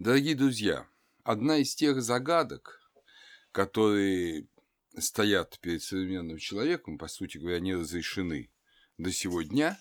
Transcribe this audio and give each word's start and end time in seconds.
Дорогие 0.00 0.34
друзья, 0.34 0.88
одна 1.24 1.58
из 1.58 1.74
тех 1.74 2.00
загадок, 2.00 2.80
которые 3.52 4.48
стоят 4.96 5.58
перед 5.60 5.82
современным 5.82 6.38
человеком, 6.38 6.96
по 6.96 7.06
сути 7.06 7.36
говоря, 7.36 7.60
не 7.60 7.74
разрешены 7.74 8.50
до 8.96 9.12
сего 9.12 9.42
дня, 9.42 9.78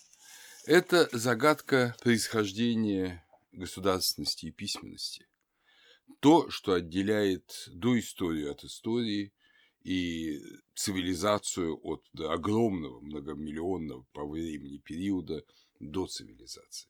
это 0.65 1.07
загадка 1.13 1.95
происхождения 2.03 3.25
государственности 3.53 4.47
и 4.47 4.51
письменности. 4.51 5.25
То, 6.19 6.49
что 6.49 6.73
отделяет 6.73 7.69
доисторию 7.71 8.51
от 8.51 8.65
истории 8.65 9.31
и 9.83 10.41
цивилизацию 10.75 11.79
от 11.81 12.05
огромного 12.19 12.99
многомиллионного 12.99 14.05
по 14.11 14.27
времени 14.27 14.79
периода 14.79 15.45
до 15.79 16.07
цивилизации. 16.07 16.89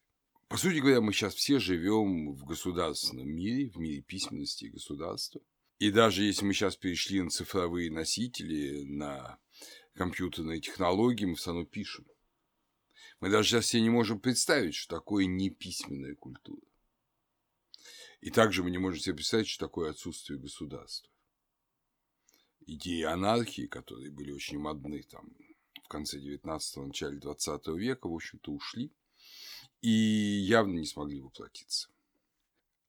По 0.49 0.57
сути 0.57 0.79
говоря, 0.79 0.99
мы 0.99 1.13
сейчас 1.13 1.35
все 1.35 1.59
живем 1.59 2.33
в 2.33 2.43
государственном 2.43 3.29
мире, 3.29 3.69
в 3.69 3.77
мире 3.77 4.01
письменности 4.01 4.65
и 4.65 4.69
государства. 4.69 5.41
И 5.77 5.91
даже 5.91 6.23
если 6.23 6.43
мы 6.43 6.53
сейчас 6.53 6.75
перешли 6.75 7.21
на 7.21 7.29
цифровые 7.29 7.91
носители, 7.91 8.83
на 8.83 9.37
компьютерные 9.93 10.59
технологии, 10.59 11.25
мы 11.25 11.35
все 11.35 11.51
равно 11.51 11.65
пишем. 11.65 12.07
Мы 13.19 13.29
даже 13.29 13.49
сейчас 13.49 13.67
себе 13.67 13.83
не 13.83 13.91
можем 13.91 14.19
представить, 14.19 14.73
что 14.73 14.95
такое 14.95 15.25
неписьменная 15.25 16.15
культура. 16.15 16.65
И 18.21 18.31
также 18.31 18.63
мы 18.63 18.71
не 18.71 18.79
можем 18.79 18.99
себе 18.99 19.17
представить, 19.17 19.47
что 19.47 19.67
такое 19.67 19.91
отсутствие 19.91 20.39
государства. 20.39 21.11
Идеи 22.65 23.03
анархии, 23.03 23.67
которые 23.67 24.09
были 24.09 24.31
очень 24.31 24.57
модны 24.57 25.03
там 25.03 25.29
в 25.83 25.87
конце 25.87 26.17
19-го, 26.17 26.87
начале 26.87 27.19
20 27.19 27.67
века, 27.67 28.09
в 28.09 28.15
общем-то, 28.15 28.51
ушли 28.51 28.91
и 29.81 29.89
явно 29.89 30.79
не 30.79 30.85
смогли 30.85 31.21
воплотиться. 31.21 31.89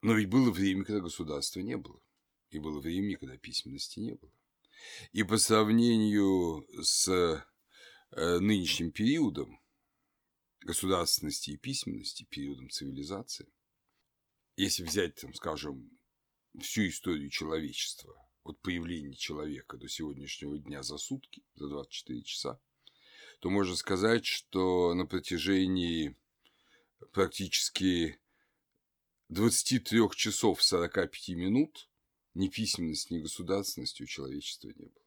Но 0.01 0.13
ведь 0.13 0.29
было 0.29 0.51
время, 0.51 0.83
когда 0.83 1.01
государства 1.01 1.59
не 1.59 1.77
было, 1.77 2.01
и 2.49 2.59
было 2.59 2.79
время, 2.79 3.17
когда 3.17 3.37
письменности 3.37 3.99
не 3.99 4.15
было. 4.15 4.31
И 5.11 5.23
по 5.23 5.37
сравнению 5.37 6.65
с 6.83 7.07
э, 7.07 8.39
нынешним 8.39 8.91
периодом 8.91 9.61
государственности 10.61 11.51
и 11.51 11.57
письменности, 11.57 12.25
периодом 12.29 12.69
цивилизации, 12.69 13.47
если 14.55 14.83
взять, 14.83 15.15
там, 15.15 15.33
скажем, 15.33 15.89
всю 16.59 16.87
историю 16.87 17.29
человечества, 17.29 18.15
от 18.43 18.59
появления 18.61 19.15
человека 19.15 19.77
до 19.77 19.87
сегодняшнего 19.87 20.57
дня 20.57 20.83
за 20.83 20.97
сутки, 20.97 21.43
за 21.55 21.67
24 21.67 22.23
часа, 22.23 22.59
то 23.39 23.49
можно 23.49 23.75
сказать, 23.75 24.25
что 24.25 24.93
на 24.93 25.05
протяжении 25.05 26.15
практически 27.11 28.19
23 29.29 30.09
часов 30.15 30.61
45 30.61 31.29
минут 31.29 31.89
ни 32.33 32.47
письменности, 32.47 33.13
ни 33.13 33.19
государственности 33.19 34.03
у 34.03 34.05
человечества 34.05 34.69
не 34.69 34.85
было. 34.85 35.05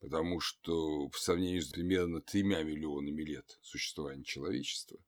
Потому 0.00 0.40
что 0.40 1.08
по 1.08 1.18
сравнению 1.18 1.62
с 1.62 1.70
примерно 1.70 2.20
тремя 2.20 2.62
миллионами 2.62 3.22
лет 3.22 3.58
существования 3.62 4.24
человечества, 4.24 4.98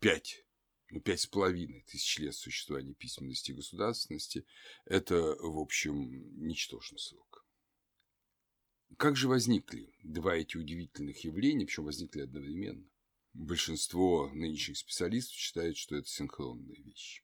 пять, 0.00 0.44
ну, 0.90 1.00
пять 1.00 1.20
с 1.20 1.26
половиной 1.26 1.82
тысяч 1.82 2.18
лет 2.18 2.34
существования 2.34 2.94
письменности 2.94 3.52
и 3.52 3.54
государственности– 3.54 4.44
это, 4.84 5.36
в 5.38 5.58
общем, 5.58 6.44
ничтожный 6.44 6.98
срок. 6.98 7.46
Как 8.98 9.16
же 9.16 9.28
возникли 9.28 9.94
два 10.02 10.36
эти 10.36 10.56
удивительных 10.56 11.24
явления, 11.24 11.64
причем 11.64 11.84
возникли 11.84 12.22
одновременно? 12.22 12.91
Большинство 13.34 14.30
нынешних 14.34 14.76
специалистов 14.76 15.34
считают, 15.34 15.76
что 15.76 15.96
это 15.96 16.08
синхронные 16.08 16.82
вещи. 16.82 17.22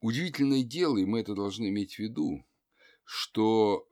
Удивительное 0.00 0.62
дело, 0.62 0.98
и 0.98 1.06
мы 1.06 1.20
это 1.20 1.34
должны 1.34 1.68
иметь 1.68 1.94
в 1.94 1.98
виду, 1.98 2.46
что 3.04 3.88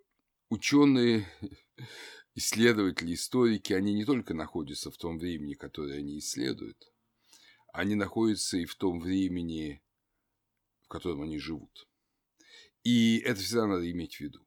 ученые, 0.50 1.26
исследователи, 2.34 3.14
историки, 3.14 3.72
они 3.72 3.94
не 3.94 4.04
только 4.04 4.34
находятся 4.34 4.90
в 4.90 4.98
том 4.98 5.18
времени, 5.18 5.54
которое 5.54 5.98
они 5.98 6.18
исследуют, 6.18 6.92
они 7.72 7.94
находятся 7.94 8.58
и 8.58 8.66
в 8.66 8.74
том 8.74 9.00
времени, 9.00 9.82
в 10.82 10.88
котором 10.88 11.22
они 11.22 11.38
живут. 11.38 11.88
И 12.84 13.18
это 13.20 13.40
всегда 13.40 13.66
надо 13.66 13.90
иметь 13.90 14.16
в 14.16 14.20
виду. 14.20 14.46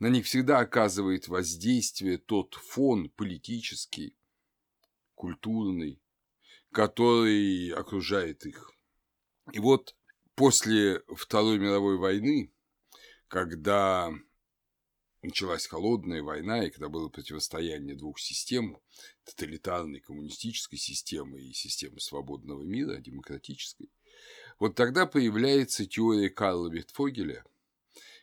На 0.00 0.08
них 0.08 0.26
всегда 0.26 0.58
оказывает 0.58 1.28
воздействие 1.28 2.18
тот 2.18 2.54
фон 2.54 3.10
политический, 3.10 4.16
культурный, 5.14 6.00
который 6.76 7.70
окружает 7.70 8.44
их. 8.44 8.70
И 9.50 9.60
вот 9.60 9.96
после 10.34 11.00
Второй 11.16 11.58
мировой 11.58 11.96
войны, 11.96 12.52
когда 13.28 14.12
началась 15.22 15.66
холодная 15.66 16.22
война, 16.22 16.66
и 16.66 16.70
когда 16.70 16.90
было 16.90 17.08
противостояние 17.08 17.96
двух 17.96 18.20
систем, 18.20 18.78
тоталитарной 19.24 20.00
коммунистической 20.00 20.78
системы 20.78 21.40
и 21.40 21.54
системы 21.54 21.98
свободного 21.98 22.62
мира, 22.62 22.98
демократической, 22.98 23.90
вот 24.58 24.74
тогда 24.74 25.06
появляется 25.06 25.86
теория 25.86 26.28
Карла 26.28 26.68
Вертфогеля, 26.68 27.42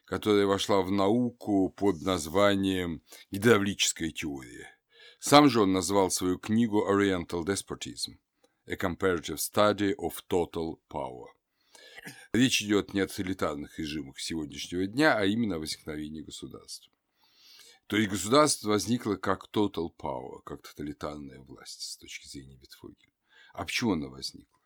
которая 0.06 0.46
вошла 0.46 0.84
в 0.84 0.92
науку 0.92 1.70
под 1.70 2.04
названием 2.04 3.02
гидравлическая 3.32 4.12
теория. 4.12 4.78
Сам 5.18 5.50
же 5.50 5.60
он 5.62 5.74
назвал 5.74 6.12
свою 6.12 6.38
книгу 6.38 6.88
Oriental 6.88 7.44
Despotism 7.44 8.20
A 8.66 8.76
Comparative 8.76 9.38
Study 9.38 9.94
of 9.98 10.14
Total 10.30 10.80
Power. 10.90 11.28
Речь 12.32 12.62
идет 12.62 12.94
не 12.94 13.02
о 13.02 13.08
тоталитарных 13.08 13.78
режимах 13.78 14.20
сегодняшнего 14.20 14.88
дня, 14.88 15.18
а 15.18 15.26
именно 15.26 15.58
о 15.58 15.60
возникновении 15.60 16.22
государства. 16.22 16.92
То 17.88 17.98
есть 17.98 18.10
государство 18.10 18.70
возникло 18.70 19.16
как 19.16 19.50
total 19.52 19.90
power, 19.98 20.42
как 20.46 20.62
тоталитарная 20.62 21.42
власть 21.42 21.82
с 21.82 21.98
точки 21.98 22.26
зрения 22.28 22.56
Бетфогеля. 22.56 23.12
А 23.54 23.66
почему 23.66 23.94
она 23.94 24.08
возникла? 24.08 24.58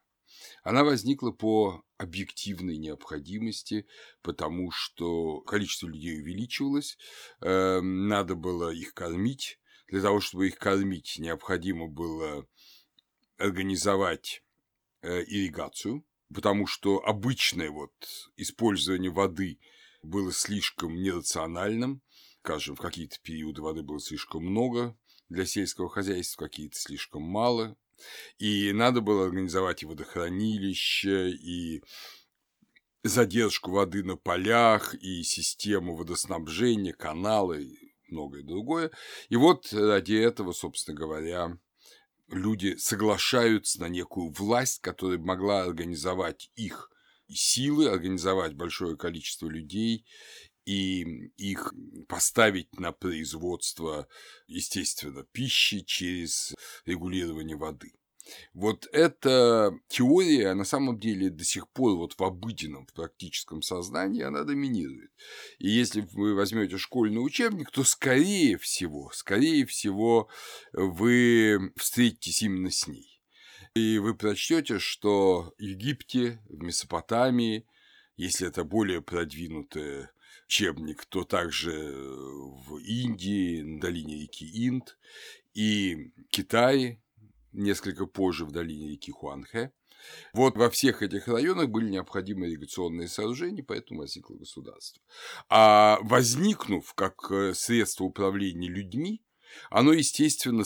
Она 0.62 0.84
возникла 0.84 1.32
по 1.32 1.84
объективной 1.98 2.78
необходимости, 2.78 3.88
потому 4.22 4.70
что 4.70 5.42
количество 5.42 5.88
людей 5.88 6.22
увеличивалось, 6.22 6.98
э, 7.42 7.82
надо 7.82 8.36
было 8.36 8.70
их 8.70 8.94
кормить. 8.94 9.60
Для 9.88 10.02
того, 10.02 10.20
чтобы 10.20 10.48
их 10.48 10.58
кормить, 10.58 11.16
необходимо 11.18 11.88
было 11.88 12.48
организовать 13.38 14.44
э, 15.02 15.24
ирригацию, 15.24 16.06
потому 16.34 16.68
что 16.68 17.04
обычное 17.06 17.70
вот 17.70 17.94
использование 18.36 19.12
воды 19.12 19.60
было 20.04 20.32
слишком 20.32 20.96
нерациональным, 20.96 22.02
скажем, 22.42 22.76
в 22.76 22.82
какие-то 22.82 23.18
периоды 23.22 23.62
воды 23.62 23.84
было 23.84 24.00
слишком 24.00 24.46
много 24.46 24.98
для 25.30 25.46
сельского 25.46 25.90
хозяйства, 25.90 26.46
какие-то 26.46 26.80
слишком 26.80 27.22
мало, 27.24 27.76
и 28.38 28.72
надо 28.74 29.02
было 29.02 29.26
организовать 29.26 29.84
и 29.84 29.86
водохранилище, 29.86 31.32
и 31.32 31.84
задержку 33.04 33.72
воды 33.72 34.04
на 34.04 34.18
полях, 34.18 34.94
и 34.96 35.24
систему 35.24 35.96
водоснабжения, 35.96 36.94
каналы, 36.94 37.64
и 37.64 37.94
многое 38.10 38.44
другое. 38.44 38.92
И 39.30 39.36
вот 39.36 39.72
ради 39.74 40.14
этого, 40.14 40.52
собственно 40.52 40.98
говоря, 40.98 41.58
люди 42.28 42.76
соглашаются 42.78 43.80
на 43.80 43.90
некую 43.90 44.32
власть, 44.32 44.82
которая 44.82 45.18
могла 45.18 45.64
организовать 45.64 46.52
их 46.56 46.92
силы, 47.30 47.90
организовать 47.90 48.54
большое 48.54 48.98
количество 48.98 49.48
людей 49.48 50.06
и 50.66 51.32
их 51.38 51.74
поставить 52.08 52.78
на 52.78 52.92
производство, 52.92 54.08
естественно, 54.48 55.24
пищи 55.32 55.82
через 55.82 56.54
регулирование 56.86 57.56
воды. 57.56 57.94
Вот 58.54 58.88
эта 58.92 59.78
теория 59.88 60.54
на 60.54 60.66
самом 60.66 61.00
деле 61.00 61.30
до 61.30 61.44
сих 61.44 61.68
пор 61.70 61.98
вот 61.98 62.14
в 62.14 62.24
обыденном, 62.24 62.86
в 62.86 62.94
практическом 62.94 63.62
сознании 63.62 64.24
она 64.24 64.44
доминирует. 64.44 65.12
И 65.60 65.70
если 65.70 66.08
вы 66.14 66.34
возьмете 66.34 66.78
школьный 66.78 67.26
учебник, 67.26 67.72
то 67.72 67.84
скорее 67.84 68.58
всего, 68.58 69.12
скорее 69.14 69.66
всего 69.66 70.28
вы 70.74 71.72
встретитесь 71.76 72.42
именно 72.42 72.72
с 72.72 72.88
ней. 72.88 73.22
И 73.74 74.00
вы 74.00 74.16
прочтете, 74.16 74.80
что 74.80 75.54
в 75.58 75.62
Египте, 75.62 76.42
в 76.50 76.64
Месопотамии, 76.64 77.68
если 78.16 78.48
это 78.48 78.64
более 78.64 79.02
продвинутый 79.02 80.08
учебник, 80.48 81.06
то 81.06 81.24
также 81.24 81.94
в 81.94 82.78
Индии, 82.78 83.62
на 83.62 83.80
долине 83.80 84.22
реки 84.22 84.46
Инд, 84.68 84.98
и 85.54 86.12
Китае, 86.30 87.02
несколько 87.58 88.06
позже 88.06 88.46
в 88.46 88.52
долине 88.52 88.90
реки 88.90 89.12
Хуанхэ. 89.12 89.72
Вот 90.34 90.56
во 90.56 90.70
всех 90.70 91.02
этих 91.02 91.28
районах 91.28 91.70
были 91.70 91.90
необходимы 91.90 92.48
ирригационные 92.48 93.08
сооружения, 93.08 93.64
поэтому 93.64 94.02
возникло 94.02 94.36
государство. 94.36 95.02
А 95.50 95.98
возникнув 96.02 96.94
как 96.94 97.32
э, 97.32 97.54
средство 97.54 98.04
управления 98.04 98.70
людьми, 98.70 99.24
оно, 99.70 99.94
естественно, 99.94 100.64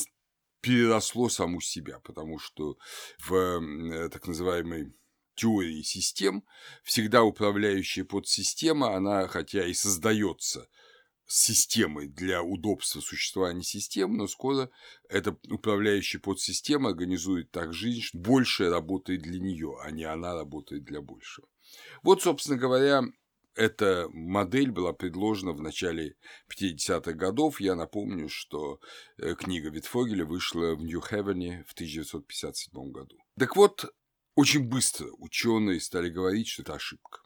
переросло 0.61 1.29
саму 1.29 1.61
себя, 1.61 1.99
потому 1.99 2.39
что 2.39 2.77
в 3.19 3.33
э, 3.33 4.09
так 4.09 4.27
называемой 4.27 4.93
теории 5.35 5.81
систем, 5.81 6.43
всегда 6.83 7.23
управляющая 7.23 8.03
подсистема, 8.03 8.95
она 8.95 9.27
хотя 9.27 9.65
и 9.65 9.73
создается 9.73 10.67
системой 11.31 12.07
для 12.07 12.43
удобства 12.43 12.99
существования 12.99 13.63
системы, 13.63 14.17
но 14.17 14.27
скоро 14.27 14.69
эта 15.09 15.37
управляющая 15.49 16.19
подсистема 16.19 16.89
организует 16.89 17.51
так 17.51 17.73
жизнь, 17.73 18.01
что 18.01 18.17
большее 18.17 18.69
работает 18.69 19.21
для 19.21 19.39
нее, 19.39 19.77
а 19.81 19.91
не 19.91 20.03
она 20.03 20.33
работает 20.33 20.83
для 20.83 21.01
большего. 21.01 21.47
Вот, 22.03 22.21
собственно 22.21 22.57
говоря, 22.57 23.03
эта 23.55 24.07
модель 24.11 24.71
была 24.71 24.93
предложена 24.93 25.53
в 25.53 25.61
начале 25.61 26.15
50-х 26.49 27.13
годов. 27.13 27.61
Я 27.61 27.75
напомню, 27.75 28.29
что 28.29 28.79
э, 29.17 29.35
книга 29.35 29.69
Витфогеля 29.69 30.25
вышла 30.25 30.75
в 30.75 30.83
Нью-Хевене 30.83 31.65
в 31.67 31.73
1957 31.73 32.91
году. 32.91 33.17
Так 33.37 33.55
вот, 33.55 33.85
очень 34.35 34.67
быстро 34.67 35.07
ученые 35.17 35.79
стали 35.79 36.09
говорить, 36.09 36.47
что 36.47 36.63
это 36.63 36.75
ошибка. 36.75 37.20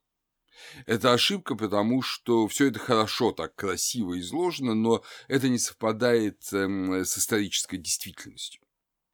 Это 0.85 1.13
ошибка, 1.13 1.55
потому 1.55 2.01
что 2.01 2.47
все 2.47 2.67
это 2.67 2.79
хорошо, 2.79 3.31
так 3.31 3.55
красиво 3.55 4.19
изложено, 4.19 4.73
но 4.73 5.03
это 5.27 5.49
не 5.49 5.57
совпадает 5.57 6.41
эм, 6.53 6.93
с 6.93 7.17
исторической 7.17 7.77
действительностью. 7.77 8.61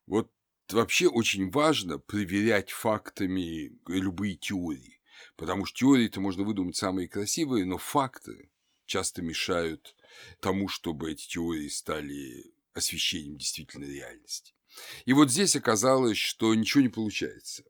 Вот 0.08 0.32
вообще 0.70 1.08
очень 1.08 1.50
важно 1.50 1.98
проверять 1.98 2.72
фактами 2.72 3.72
любые 3.88 4.36
теории, 4.36 5.02
потому 5.36 5.66
что 5.66 5.80
теории-то 5.80 6.20
можно 6.20 6.44
выдумать 6.44 6.76
самые 6.76 7.08
красивые, 7.08 7.66
но 7.66 7.78
факты 7.78 8.50
часто 8.86 9.22
мешают 9.22 9.96
тому, 10.40 10.68
чтобы 10.68 11.12
эти 11.12 11.28
теории 11.28 11.70
стали 11.70 12.54
освещением 12.74 13.38
действительной 13.38 13.94
реальности. 13.94 14.54
И 15.06 15.14
вот 15.14 15.30
здесь 15.30 15.56
оказалось, 15.56 16.18
что 16.18 16.54
ничего 16.56 16.82
не 16.82 16.90
получается. 16.90 17.64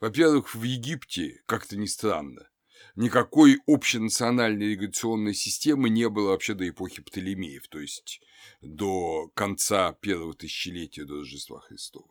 Во-первых, 0.00 0.54
в 0.54 0.62
Египте, 0.62 1.42
как-то 1.46 1.76
не 1.76 1.86
странно, 1.86 2.48
никакой 2.96 3.60
общенациональной 3.66 4.66
ирригационной 4.66 5.34
системы 5.34 5.88
не 5.88 6.08
было 6.08 6.30
вообще 6.30 6.54
до 6.54 6.68
эпохи 6.68 7.02
Птолемеев, 7.02 7.68
то 7.68 7.78
есть 7.78 8.20
до 8.62 9.28
конца 9.34 9.92
первого 9.92 10.34
тысячелетия 10.34 11.04
до 11.04 11.18
Рождества 11.18 11.60
Христова. 11.60 12.08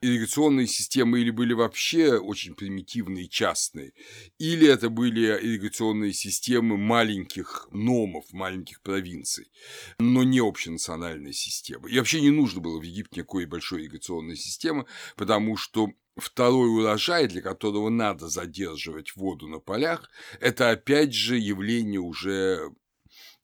Ирригационные 0.00 0.68
системы 0.68 1.20
или 1.20 1.30
были 1.30 1.52
вообще 1.52 2.18
очень 2.18 2.54
примитивные, 2.54 3.26
частные, 3.28 3.94
или 4.38 4.68
это 4.68 4.90
были 4.90 5.26
ирригационные 5.26 6.12
системы 6.12 6.76
маленьких 6.76 7.68
номов, 7.72 8.32
маленьких 8.32 8.80
провинций, 8.82 9.50
но 9.98 10.22
не 10.22 10.38
общенациональная 10.38 11.32
система. 11.32 11.88
И 11.88 11.98
вообще 11.98 12.20
не 12.20 12.30
нужно 12.30 12.60
было 12.60 12.78
в 12.78 12.84
Египте 12.84 13.20
никакой 13.20 13.46
большой 13.46 13.80
ирригационной 13.80 14.36
системы, 14.36 14.86
потому 15.16 15.56
что 15.56 15.90
второй 16.16 16.68
урожай, 16.68 17.26
для 17.26 17.42
которого 17.42 17.88
надо 17.88 18.28
задерживать 18.28 19.16
воду 19.16 19.48
на 19.48 19.58
полях, 19.58 20.10
это 20.40 20.70
опять 20.70 21.14
же 21.14 21.36
явление 21.36 22.00
уже 22.00 22.72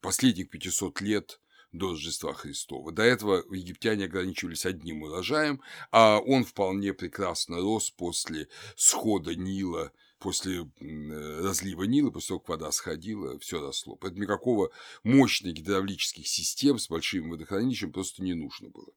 последних 0.01 0.49
500 0.49 1.01
лет 1.01 1.39
до 1.71 1.91
Рождества 1.91 2.33
Христова. 2.33 2.91
До 2.91 3.03
этого 3.03 3.43
египтяне 3.51 4.05
ограничивались 4.05 4.65
одним 4.65 5.03
урожаем, 5.03 5.61
а 5.91 6.19
он 6.19 6.43
вполне 6.43 6.93
прекрасно 6.93 7.57
рос 7.57 7.89
после 7.89 8.47
схода 8.75 9.35
Нила 9.35 9.91
после 10.23 10.65
разлива 10.79 11.83
Нила, 11.83 12.09
после 12.09 12.29
того, 12.29 12.39
как 12.39 12.49
вода 12.49 12.71
сходила, 12.71 13.37
все 13.39 13.59
росло. 13.59 13.97
Поэтому 13.97 14.23
никакого 14.23 14.71
мощных 15.03 15.53
гидравлических 15.53 16.25
систем 16.25 16.79
с 16.79 16.87
большим 16.87 17.29
водохранилищем 17.29 17.91
просто 17.91 18.23
не 18.23 18.33
нужно 18.33 18.69
было. 18.69 18.87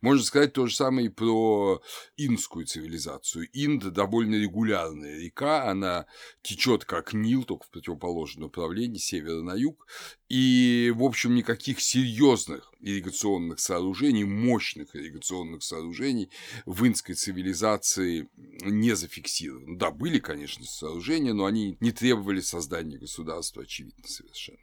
Можно 0.00 0.24
сказать 0.24 0.52
то 0.52 0.66
же 0.66 0.74
самое 0.74 1.08
и 1.08 1.10
про 1.10 1.82
индскую 2.16 2.64
цивилизацию. 2.64 3.48
Инд 3.52 3.92
довольно 3.92 4.36
регулярная 4.36 5.18
река, 5.18 5.68
она 5.68 6.06
течет 6.42 6.84
как 6.84 7.12
Нил, 7.12 7.44
только 7.44 7.66
в 7.66 7.70
противоположном 7.70 8.44
направлении, 8.44 8.98
с 8.98 9.04
севера 9.04 9.42
на 9.42 9.54
юг, 9.54 9.86
и, 10.28 10.92
в 10.94 11.02
общем, 11.02 11.34
никаких 11.34 11.80
серьезных 11.80 12.72
ирригационных 12.80 13.60
сооружений, 13.60 14.24
мощных 14.24 14.94
ирригационных 14.94 15.62
сооружений 15.62 16.30
в 16.64 16.86
инской 16.86 17.14
цивилизации 17.14 18.28
не 18.36 18.94
зафиксировано. 18.94 19.78
Да, 19.78 19.90
были, 19.90 20.18
конечно, 20.18 20.64
сооружения, 20.64 21.32
но 21.32 21.44
они 21.44 21.76
не 21.80 21.92
требовали 21.92 22.40
создания 22.40 22.98
государства, 22.98 23.62
очевидно, 23.62 24.06
совершенно. 24.06 24.58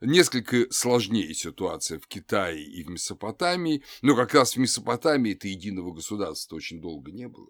Несколько 0.00 0.66
сложнее 0.70 1.34
ситуация 1.34 1.98
в 1.98 2.06
Китае 2.06 2.64
и 2.64 2.82
в 2.82 2.88
Месопотамии, 2.88 3.82
но 4.02 4.16
как 4.16 4.34
раз 4.34 4.54
в 4.54 4.58
Месопотамии-то 4.58 5.48
единого 5.48 5.92
государства 5.92 6.56
очень 6.56 6.80
долго 6.80 7.12
не 7.12 7.28
было. 7.28 7.48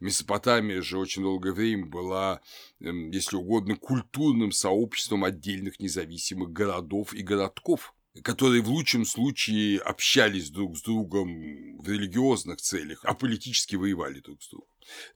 Месопотамия 0.00 0.82
же 0.82 0.98
очень 0.98 1.22
долгое 1.22 1.52
время 1.52 1.86
была, 1.86 2.40
эм, 2.80 3.10
если 3.10 3.36
угодно, 3.36 3.76
культурным 3.76 4.50
сообществом 4.50 5.24
отдельных 5.24 5.78
независимых 5.78 6.50
городов 6.50 7.12
и 7.12 7.22
городков– 7.22 7.94
которые 8.22 8.62
в 8.62 8.68
лучшем 8.68 9.04
случае 9.04 9.78
общались 9.80 10.50
друг 10.50 10.76
с 10.76 10.82
другом 10.82 11.78
в 11.78 11.88
религиозных 11.88 12.60
целях, 12.60 13.00
а 13.04 13.14
политически 13.14 13.76
воевали 13.76 14.20
друг 14.20 14.42
с 14.42 14.48
другом. 14.48 14.68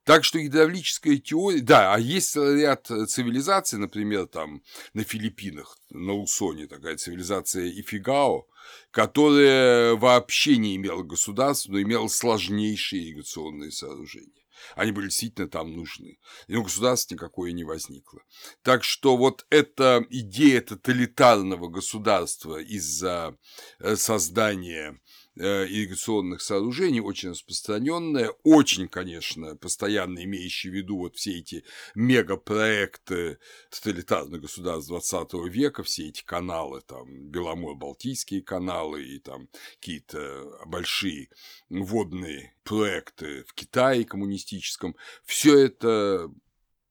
Так 0.05 0.25
что 0.25 0.39
гидравлическая 0.39 1.17
теория, 1.17 1.61
да, 1.61 1.95
а 1.95 1.99
есть 1.99 2.37
ряд 2.37 2.87
цивилизаций, 2.87 3.79
например, 3.79 4.27
там 4.27 4.63
на 4.93 5.05
Филиппинах, 5.05 5.79
на 5.91 6.13
Лусоне 6.13 6.67
такая 6.67 6.97
цивилизация 6.97 7.71
Ифигао, 7.71 8.47
которая 8.91 9.95
вообще 9.95 10.57
не 10.57 10.77
имела 10.77 11.03
государства, 11.03 11.73
но 11.73 11.81
имела 11.81 12.09
сложнейшие 12.09 13.03
ирригационные 13.03 13.73
сооружения. 13.73 14.42
Они 14.77 14.93
были 14.93 15.07
действительно 15.07 15.49
там 15.49 15.75
нужны. 15.75 16.19
Но 16.49 16.63
государства 16.63 17.15
никакое 17.15 17.53
не 17.53 17.65
возникло. 17.65 18.21
Так 18.63 18.85
что 18.85 19.17
вот 19.17 19.47
эта 19.51 20.05
идея 20.11 20.61
тоталитарного 20.61 21.69
государства 21.69 22.59
из-за 22.59 23.37
э, 23.79 23.97
создания 23.97 25.01
ирригационных 25.37 26.43
сооружений, 26.43 27.01
очень 27.01 27.31
распространенная, 27.31 28.31
очень, 28.43 28.89
конечно, 28.89 29.57
постоянно 29.57 30.23
имеющая 30.25 30.71
в 30.71 30.75
виду 30.75 30.99
вот 30.99 31.17
все 31.17 31.39
эти 31.39 31.65
мегапроекты 31.95 33.39
тоталитарных 33.71 34.43
государств 34.43 34.89
20 34.89 35.35
века, 35.49 35.83
все 35.83 36.09
эти 36.09 36.23
каналы, 36.23 36.83
там, 36.83 37.31
Беломор-Балтийские 37.31 38.43
каналы 38.43 39.05
и 39.05 39.19
там 39.19 39.49
какие-то 39.81 40.59
большие 40.67 41.29
водные 41.71 42.55
проекты 42.65 43.45
в 43.45 43.55
Китае 43.55 44.05
коммунистическом, 44.05 44.97
все 45.25 45.59
это 45.59 46.31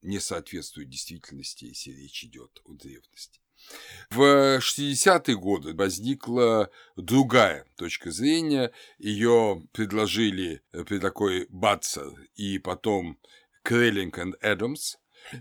не 0.02 0.20
соответствует 0.20 0.90
действительности, 0.90 1.66
если 1.66 1.92
речь 1.92 2.24
идет 2.24 2.62
о 2.66 2.74
древности. 2.74 3.41
В 4.10 4.58
60-е 4.58 5.38
годы 5.38 5.74
возникла 5.74 6.70
другая 6.98 7.66
точка 7.78 8.12
зрения. 8.12 8.72
Ее 8.98 9.64
предложили 9.72 10.62
при 10.72 11.00
такой 11.00 11.48
Батцер 11.50 12.12
и 12.36 12.60
потом 12.60 13.18
Креллинг 13.64 14.18
и 14.18 14.34
Эдамс. 14.42 14.98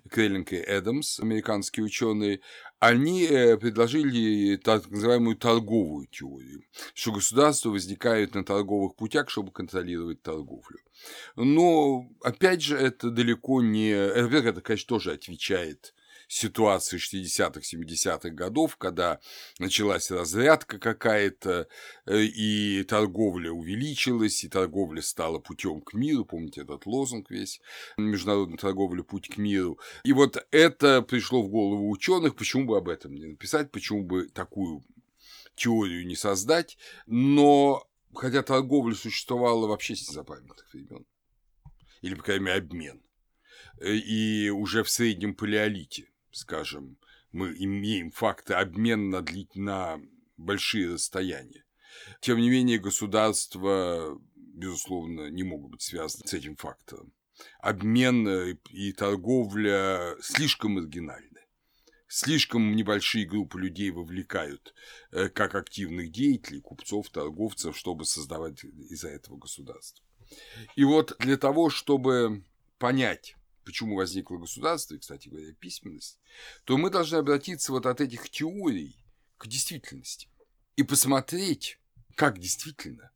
Креллинг 0.09 0.53
и 0.53 0.57
Эдамс, 0.57 1.19
американские 1.21 1.85
ученые, 1.85 2.43
они 2.79 3.25
э, 3.25 3.57
предложили 3.57 4.57
так 4.57 4.89
называемую 4.89 5.37
торговую 5.37 6.07
теорию, 6.07 6.63
что 6.95 7.13
государство 7.13 7.71
возникает 7.71 8.35
на 8.35 8.45
торговых 8.45 8.95
путях, 8.95 9.31
чтобы 9.31 9.53
контролировать 9.53 10.23
торговлю. 10.23 10.79
Но, 11.35 12.09
опять 12.23 12.63
же, 12.63 12.77
это 12.77 13.11
далеко 13.11 13.63
не... 13.63 13.91
Это, 13.91 14.61
конечно, 14.61 14.89
тоже 14.89 15.13
отвечает 15.13 15.95
ситуации 16.31 16.97
60-х, 16.97 17.61
70-х 17.61 18.31
годов, 18.31 18.77
когда 18.77 19.19
началась 19.59 20.13
разрядка 20.13 20.79
какая-то, 20.79 21.67
э, 22.07 22.23
и 22.23 22.85
торговля 22.85 23.51
увеличилась, 23.51 24.45
и 24.45 24.49
торговля 24.49 25.03
стала 25.03 25.41
путем 25.41 25.81
к 25.81 25.93
миру, 25.93 26.25
помните 26.25 26.61
этот 26.61 26.87
лозунг 26.87 27.31
весь, 27.31 27.61
международная 27.97 28.59
торговля– 28.59 29.03
путь 29.11 29.29
к 29.29 29.39
миру. 29.39 29.81
И 30.05 30.13
вот 30.13 30.47
это 30.53 31.03
пришло 31.03 31.43
в 31.43 31.49
голову 31.49 31.91
ученых, 31.91 32.37
почему 32.37 32.65
бы 32.65 32.77
об 32.77 32.89
этом 32.89 33.13
не 33.13 33.27
написать, 33.27 33.73
почему 33.73 34.05
бы 34.05 34.29
такую 34.29 34.85
теорию 35.57 36.07
не 36.07 36.15
создать, 36.15 36.79
но 37.07 37.85
хотя 38.15 38.45
торговля 38.45 38.95
существовала 38.95 39.67
вообще 39.67 39.97
с 39.97 40.09
незапамятных 40.09 40.73
времен, 40.73 41.05
или, 42.03 42.15
по 42.15 42.23
крайней 42.23 42.45
мере, 42.45 42.59
обмен, 42.59 43.03
э, 43.81 43.95
и 43.95 44.49
уже 44.51 44.85
в 44.85 44.91
среднем 44.91 45.35
палеолите 45.35 46.07
скажем, 46.33 46.99
мы 47.33 47.55
имеем 47.57 48.11
факты 48.11 48.55
обмена 48.55 49.25
на 49.55 50.01
большие 50.37 50.95
расстояния. 50.95 51.65
Тем 52.21 52.39
не 52.39 52.51
менее, 52.51 52.79
государства, 52.79 54.19
безусловно, 54.35 55.31
не 55.31 55.43
могут 55.43 55.73
быть 55.73 55.83
связаны 55.83 56.27
с 56.27 56.35
этим 56.35 56.57
фактором. 56.57 57.13
Обмен 57.61 58.59
и 58.71 58.93
торговля 58.93 60.17
слишком 60.21 60.73
маргинальны. 60.73 61.41
Слишком 62.13 62.75
небольшие 62.75 63.25
группы 63.25 63.61
людей 63.61 63.93
вовлекают 63.93 64.75
э, 65.13 65.29
как 65.29 65.55
активных 65.55 66.11
деятелей, 66.11 66.61
купцов, 66.61 67.09
торговцев, 67.09 67.77
чтобы 67.77 68.05
создавать 68.05 68.65
из-за 68.65 69.11
этого 69.11 69.37
государство. 69.37 70.05
И 70.75 70.83
вот 70.83 71.15
для 71.21 71.37
того, 71.37 71.71
чтобы 71.71 72.45
понять, 72.79 73.37
почему 73.71 73.95
возникло 73.95 74.37
государство, 74.37 74.97
и, 74.97 74.99
кстати 74.99 75.29
говоря, 75.29 75.53
письменность, 75.53 76.19
то 76.65 76.77
мы 76.77 76.91
должны 76.91 77.19
обратиться 77.19 77.71
вот 77.71 77.87
от 77.87 78.01
этих 78.01 78.29
теорий 78.29 78.97
к 79.39 79.47
действительности 79.47 80.29
и 80.75 80.83
посмотреть, 80.83 81.79
как 82.17 82.41
действительно 82.41 83.13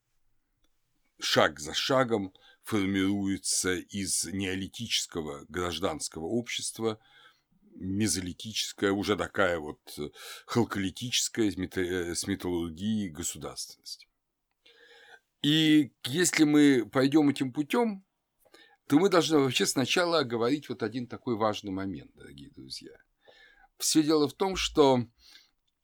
шаг 1.19 1.59
за 1.59 1.75
шагом 1.75 2.33
формируется 2.63 3.75
из 3.75 4.27
неолитического 4.27 5.45
гражданского 5.49 6.27
общества 6.27 7.01
мезолитическая, 7.75 8.93
уже 8.93 9.17
такая 9.17 9.59
вот 9.59 9.81
халколитическая 10.47 11.51
с 11.51 12.27
металлургией 12.29 13.09
государственность. 13.09 14.07
И 15.43 15.93
если 16.05 16.45
мы 16.45 16.89
пойдем 16.89 17.29
этим 17.29 17.53
путем, 17.53 18.04
то 18.87 18.99
мы 18.99 19.09
должны 19.09 19.39
вообще 19.39 19.67
сначала 19.67 20.21
оговорить 20.21 20.69
вот 20.69 20.83
один 20.83 21.07
такой 21.07 21.37
важный 21.37 21.73
момент, 21.73 22.11
дорогие 22.15 22.51
друзья. 22.51 22.93
Все 23.79 24.03
дело 24.03 24.29
в 24.29 24.35
том, 24.35 24.57
что 24.57 25.07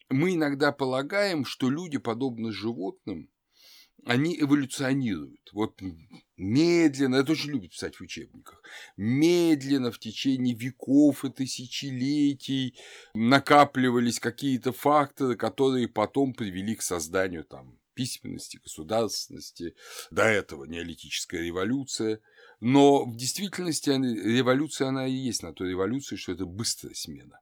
мы 0.08 0.34
иногда 0.34 0.72
полагаем, 0.72 1.44
что 1.44 1.70
люди, 1.70 1.98
подобно 1.98 2.52
животным, 2.52 3.30
они 4.04 4.38
эволюционируют. 4.40 5.50
Вот 5.52 5.80
медленно, 6.36 7.16
это 7.16 7.32
очень 7.32 7.50
любят 7.50 7.70
писать 7.70 7.96
в 7.96 8.00
учебниках, 8.00 8.62
медленно 8.96 9.90
в 9.90 9.98
течение 9.98 10.54
веков 10.54 11.24
и 11.24 11.30
тысячелетий 11.30 12.78
накапливались 13.14 14.20
какие-то 14.20 14.72
факторы, 14.72 15.36
которые 15.36 15.88
потом 15.88 16.32
привели 16.32 16.74
к 16.76 16.82
созданию 16.82 17.44
там 17.44 17.78
письменности, 17.94 18.58
государственности, 18.58 19.74
до 20.10 20.24
этого 20.24 20.64
неолитическая 20.64 21.42
революция. 21.42 22.20
Но 22.60 23.04
в 23.04 23.16
действительности 23.16 23.90
революция, 23.90 24.88
она 24.88 25.06
и 25.06 25.12
есть 25.12 25.42
на 25.42 25.52
то 25.52 25.64
революция, 25.64 26.16
что 26.16 26.32
это 26.32 26.44
быстрая 26.44 26.94
смена. 26.94 27.40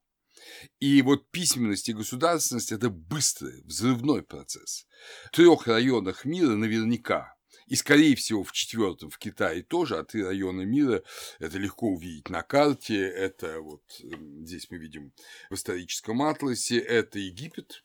И 0.81 1.03
вот 1.03 1.31
письменность 1.31 1.89
и 1.89 1.93
государственность– 1.93 2.73
это 2.73 2.89
быстрый, 2.89 3.63
взрывной 3.65 4.23
процесс. 4.23 4.87
В 5.27 5.37
трех 5.37 5.67
районах 5.67 6.25
мира 6.25 6.55
наверняка 6.55 7.39
и, 7.69 7.77
скорее 7.77 8.17
всего, 8.17 8.45
в 8.45 8.53
четвертом, 8.53 9.11
в 9.11 9.19
Китае 9.19 9.63
тоже, 9.63 9.99
а 9.99 10.05
три 10.05 10.25
района 10.25 10.63
мира, 10.63 11.03
это 11.39 11.59
легко 11.59 11.89
увидеть 11.89 12.31
на 12.31 12.43
карте, 12.43 12.97
это 12.97 13.61
вот 13.61 13.83
здесь 13.99 14.71
мы 14.71 14.79
видим 14.79 15.13
в 15.51 15.55
историческом 15.55 16.23
атласе, 16.23 16.79
это 16.79 17.19
Египет, 17.19 17.85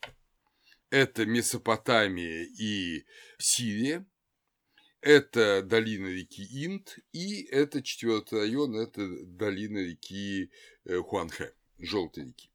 это 0.89 1.25
Месопотамия 1.25 2.43
и 2.57 3.03
Сирия, 3.37 4.05
это 5.03 5.61
долина 5.61 6.07
реки 6.07 6.43
Инд, 6.65 6.97
и 7.11 7.43
это 7.43 7.83
четвертый 7.83 8.39
район, 8.39 8.75
это 8.75 9.05
долина 9.25 9.79
реки 9.79 10.49
э, 10.85 10.97
Хуанхэ, 10.99 11.53
желтой 11.77 12.27
реки. 12.27 12.49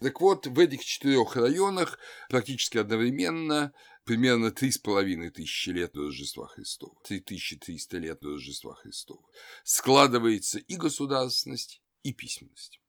Так 0.00 0.20
вот, 0.20 0.46
в 0.46 0.58
этих 0.58 0.84
четырех 0.84 1.36
районах 1.36 1.98
практически 2.30 2.78
одновременно 2.78 3.72
примерно 4.04 4.50
три 4.50 4.70
с 4.70 4.78
половиной 4.78 5.30
тысячи 5.30 5.70
лет 5.70 5.92
до 5.92 6.06
Рождества 6.06 6.46
Христова, 6.46 6.94
3300 7.04 7.98
лет 7.98 8.20
до 8.20 8.30
Рождества 8.30 8.74
Христова, 8.74 9.22
складывается 9.64 10.58
и 10.58 10.76
государственность, 10.76 11.82
и 12.04 12.12
письменность. 12.14 12.80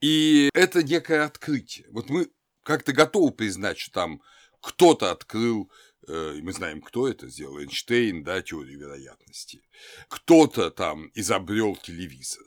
И 0.00 0.48
это 0.54 0.82
некое 0.82 1.24
открытие. 1.24 1.88
Вот 1.90 2.08
мы 2.08 2.30
как-то 2.62 2.92
готовы 2.92 3.32
признать, 3.32 3.78
что 3.78 3.92
там 3.92 4.22
кто-то 4.62 5.10
открыл 5.10 5.70
мы 6.08 6.52
знаем, 6.52 6.80
кто 6.80 7.08
это 7.08 7.28
сделал, 7.28 7.58
Эйнштейн, 7.58 8.24
да, 8.24 8.42
теорию 8.42 8.78
вероятности. 8.78 9.62
Кто-то 10.08 10.70
там 10.70 11.10
изобрел 11.14 11.76
телевизор, 11.76 12.44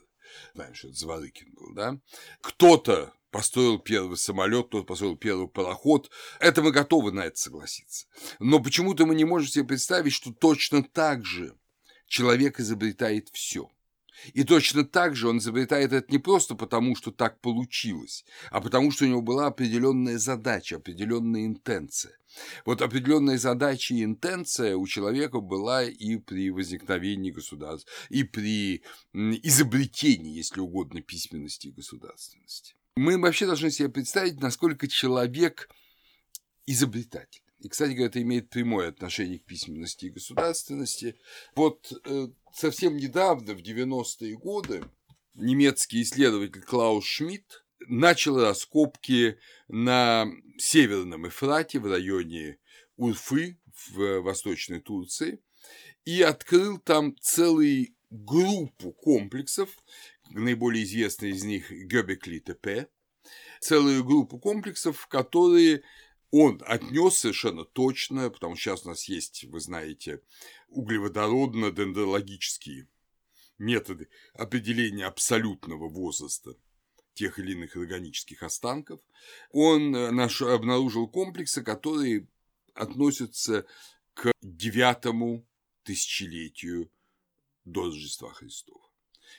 знаем, 0.54 0.74
что 0.74 0.88
это 0.88 0.96
Зворыкин 0.96 1.54
был, 1.54 1.74
да. 1.74 1.98
Кто-то 2.40 3.12
построил 3.30 3.78
первый 3.78 4.16
самолет, 4.16 4.68
кто-то 4.68 4.84
построил 4.84 5.16
первый 5.16 5.48
пароход. 5.48 6.10
Это 6.40 6.62
мы 6.62 6.70
готовы 6.70 7.12
на 7.12 7.26
это 7.26 7.36
согласиться. 7.36 8.06
Но 8.38 8.60
почему-то 8.60 9.04
мы 9.04 9.14
не 9.14 9.24
можем 9.24 9.48
себе 9.48 9.64
представить, 9.64 10.12
что 10.12 10.32
точно 10.32 10.82
так 10.82 11.24
же 11.24 11.54
человек 12.06 12.60
изобретает 12.60 13.28
все. 13.32 13.70
И 14.32 14.44
точно 14.44 14.84
так 14.84 15.16
же 15.16 15.28
он 15.28 15.38
изобретает 15.38 15.92
это 15.92 16.10
не 16.10 16.18
просто 16.18 16.54
потому, 16.54 16.96
что 16.96 17.10
так 17.10 17.40
получилось, 17.40 18.24
а 18.50 18.60
потому, 18.60 18.90
что 18.90 19.04
у 19.04 19.08
него 19.08 19.22
была 19.22 19.46
определенная 19.46 20.18
задача, 20.18 20.76
определенная 20.76 21.46
интенция. 21.46 22.16
Вот 22.64 22.82
определенная 22.82 23.38
задача 23.38 23.94
и 23.94 24.04
интенция 24.04 24.76
у 24.76 24.86
человека 24.86 25.40
была 25.40 25.84
и 25.84 26.16
при 26.16 26.50
возникновении 26.50 27.30
государства, 27.30 27.90
и 28.10 28.24
при 28.24 28.82
изобретении, 29.14 30.36
если 30.36 30.60
угодно, 30.60 31.00
письменности 31.00 31.68
и 31.68 31.72
государственности. 31.72 32.74
Мы 32.96 33.18
вообще 33.18 33.46
должны 33.46 33.70
себе 33.70 33.88
представить, 33.88 34.40
насколько 34.40 34.88
человек 34.88 35.68
изобретатель. 36.66 37.45
И, 37.60 37.68
кстати 37.68 37.92
говоря, 37.92 38.08
это 38.08 38.22
имеет 38.22 38.50
прямое 38.50 38.88
отношение 38.88 39.38
к 39.38 39.44
письменности 39.44 40.06
и 40.06 40.10
государственности. 40.10 41.18
Вот 41.54 41.90
э, 42.04 42.28
совсем 42.52 42.96
недавно, 42.96 43.54
в 43.54 43.58
90-е 43.58 44.36
годы, 44.36 44.84
немецкий 45.34 46.02
исследователь 46.02 46.62
Клаус 46.62 47.04
Шмидт 47.04 47.64
начал 47.88 48.40
раскопки 48.40 49.38
на 49.68 50.26
Северном 50.58 51.28
Эфрате 51.28 51.78
в 51.78 51.86
районе 51.86 52.58
Урфы 52.96 53.58
в 53.88 54.20
Восточной 54.20 54.80
Турции 54.80 55.40
и 56.04 56.22
открыл 56.22 56.78
там 56.78 57.16
целую 57.20 57.88
группу 58.10 58.92
комплексов, 58.92 59.70
наиболее 60.30 60.84
известный 60.84 61.30
из 61.30 61.44
них 61.44 61.70
Гёбекли 61.70 62.40
ТП, 62.40 62.88
целую 63.60 64.04
группу 64.04 64.38
комплексов, 64.38 65.06
которые 65.08 65.82
он 66.38 66.62
отнес 66.66 67.18
совершенно 67.18 67.64
точно, 67.64 68.30
потому 68.30 68.56
что 68.56 68.70
сейчас 68.70 68.84
у 68.84 68.88
нас 68.90 69.04
есть, 69.04 69.44
вы 69.44 69.60
знаете, 69.60 70.20
углеводородно-дендрологические 70.68 72.88
методы 73.58 74.08
определения 74.34 75.06
абсолютного 75.06 75.88
возраста 75.88 76.54
тех 77.14 77.38
или 77.38 77.52
иных 77.52 77.76
органических 77.76 78.42
останков. 78.42 79.00
Он 79.50 79.96
э, 79.96 80.10
наш, 80.10 80.42
обнаружил 80.42 81.08
комплексы, 81.08 81.62
которые 81.62 82.28
относятся 82.74 83.64
к 84.12 84.30
девятому 84.42 85.46
тысячелетию 85.82 86.90
до 87.64 87.86
Рождества 87.86 88.34
Христова. 88.34 88.86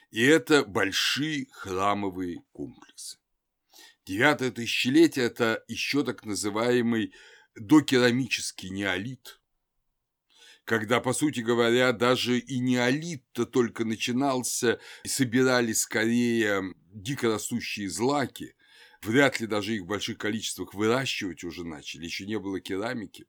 И 0.10 0.24
это 0.24 0.66
большие 0.66 1.46
храмовые 1.52 2.42
комплексы. 2.52 3.20
Девятое 4.08 4.52
тысячелетие– 4.52 5.26
это 5.28 5.66
еще 5.68 6.02
так 6.02 6.24
называемый 6.24 7.14
докерамический 7.56 8.70
неолит, 8.70 9.42
когда, 10.64 11.02
по 11.02 11.12
сути 11.12 11.42
говоря, 11.42 11.92
даже 11.92 12.40
и 12.40 12.60
неолит-то 12.60 13.46
только 13.46 13.84
начинался, 13.84 14.80
собирали 15.06 15.74
скорее 15.74 16.74
дикорастущие 16.94 17.90
злаки, 17.90 18.56
вряд 19.04 19.40
ли 19.40 19.48
даже 19.48 19.76
их 19.76 19.84
в 19.84 19.88
больших 19.88 20.18
количествах 20.18 20.74
выращивать 20.74 21.44
уже 21.44 21.64
начали, 21.66 22.06
еще 22.06 22.26
не 22.26 22.40
было 22.40 22.60
керамики. 22.60 23.26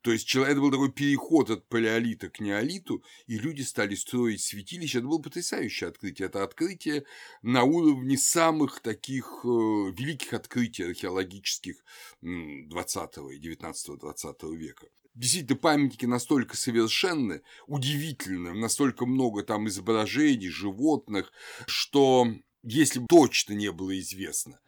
То 0.00 0.12
есть 0.12 0.34
это 0.34 0.60
был 0.60 0.70
такой 0.70 0.92
переход 0.92 1.50
от 1.50 1.68
палеолита 1.68 2.28
к 2.28 2.40
неолиту, 2.40 3.02
и 3.26 3.38
люди 3.38 3.62
стали 3.62 3.94
строить 3.94 4.42
святилища. 4.42 4.98
Это 4.98 5.06
было 5.08 5.18
потрясающее 5.18 5.88
открытие. 5.88 6.26
Это 6.26 6.42
открытие 6.42 7.04
на 7.42 7.64
уровне 7.64 8.16
самых 8.16 8.80
таких 8.80 9.40
э, 9.44 9.48
великих 9.48 10.32
открытий 10.32 10.84
археологических 10.84 11.76
20 12.20 13.16
и 13.16 13.54
19-20 13.54 14.56
века 14.56 14.86
действительно 15.14 15.58
памятники 15.58 16.06
настолько 16.06 16.56
совершенны, 16.56 17.42
удивительны, 17.66 18.54
настолько 18.54 19.06
много 19.06 19.42
там 19.42 19.68
изображений 19.68 20.48
животных, 20.48 21.32
что 21.66 22.28
если 22.62 23.00
бы 23.00 23.06
точно 23.08 23.54
не 23.54 23.72
было 23.72 23.98
известно, 23.98 24.60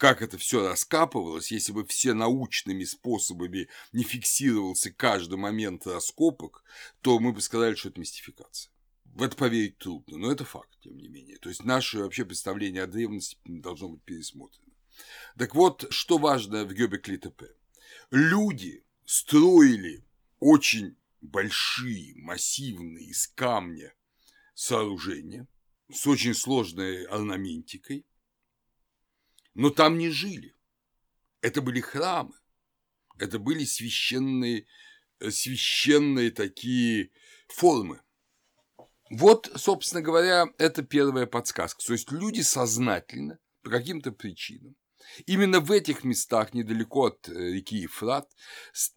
как 0.00 0.22
это 0.22 0.38
все 0.38 0.66
раскапывалось, 0.66 1.52
если 1.52 1.72
бы 1.72 1.86
все 1.86 2.14
научными 2.14 2.84
способами 2.84 3.68
не 3.92 4.02
фиксировался 4.02 4.90
каждый 4.90 5.36
момент 5.36 5.86
раскопок, 5.86 6.64
то 7.02 7.18
мы 7.18 7.34
бы 7.34 7.42
сказали, 7.42 7.74
что 7.74 7.90
это 7.90 8.00
мистификация. 8.00 8.72
В 9.04 9.22
это 9.22 9.36
поверить 9.36 9.76
трудно, 9.76 10.16
но 10.16 10.32
это 10.32 10.46
факт, 10.46 10.70
тем 10.80 10.96
не 10.96 11.08
менее. 11.08 11.36
То 11.36 11.50
есть 11.50 11.64
наше 11.64 11.98
вообще 11.98 12.24
представление 12.24 12.84
о 12.84 12.86
древности 12.86 13.36
должно 13.44 13.90
быть 13.90 14.02
пересмотрено. 14.02 14.72
Так 15.36 15.54
вот, 15.54 15.84
что 15.90 16.16
важно 16.16 16.64
в 16.64 16.72
Гёбекли 16.72 17.18
ТП. 17.18 17.42
Люди 18.10 18.86
строили 19.04 20.02
очень 20.38 20.96
большие, 21.20 22.14
массивные 22.16 23.04
из 23.04 23.28
камня 23.28 23.92
сооружения 24.54 25.46
с 25.92 26.06
очень 26.06 26.32
сложной 26.32 27.04
орнаментикой, 27.04 28.06
но 29.60 29.68
там 29.68 29.98
не 29.98 30.08
жили. 30.08 30.56
Это 31.42 31.60
были 31.60 31.80
храмы, 31.80 32.32
это 33.18 33.38
были 33.38 33.64
священные, 33.64 34.66
священные 35.18 36.30
такие 36.30 37.10
формы. 37.46 38.00
Вот, 39.10 39.52
собственно 39.56 40.00
говоря, 40.00 40.46
это 40.56 40.82
первая 40.82 41.26
подсказка. 41.26 41.84
То 41.84 41.92
есть 41.92 42.10
люди 42.10 42.40
сознательно, 42.40 43.38
по 43.62 43.68
каким-то 43.68 44.12
причинам, 44.12 44.76
именно 45.26 45.60
в 45.60 45.70
этих 45.72 46.04
местах, 46.04 46.54
недалеко 46.54 47.08
от 47.08 47.28
э, 47.28 47.32
реки 47.32 47.76
Ефрат, 47.76 48.30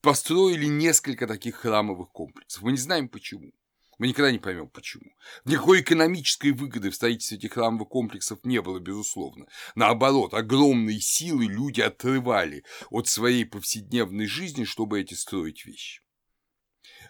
построили 0.01 0.67
несколько 0.67 1.27
таких 1.27 1.55
храмовых 1.55 2.09
комплексов. 2.13 2.63
Мы 2.63 2.71
не 2.71 2.77
знаем 2.77 3.09
почему. 3.09 3.51
Мы 3.97 4.07
никогда 4.07 4.31
не 4.31 4.39
поймем, 4.39 4.69
почему. 4.69 5.15
Никакой 5.45 5.81
экономической 5.81 6.51
выгоды 6.51 6.89
в 6.89 6.95
строительстве 6.95 7.37
этих 7.37 7.53
храмовых 7.53 7.89
комплексов 7.89 8.39
не 8.43 8.61
было, 8.61 8.79
безусловно. 8.79 9.47
Наоборот, 9.75 10.33
огромные 10.33 10.99
силы 10.99 11.45
люди 11.45 11.81
отрывали 11.81 12.63
от 12.89 13.07
своей 13.07 13.45
повседневной 13.45 14.25
жизни, 14.25 14.63
чтобы 14.63 15.01
эти 15.01 15.13
строить 15.13 15.65
вещи. 15.65 16.01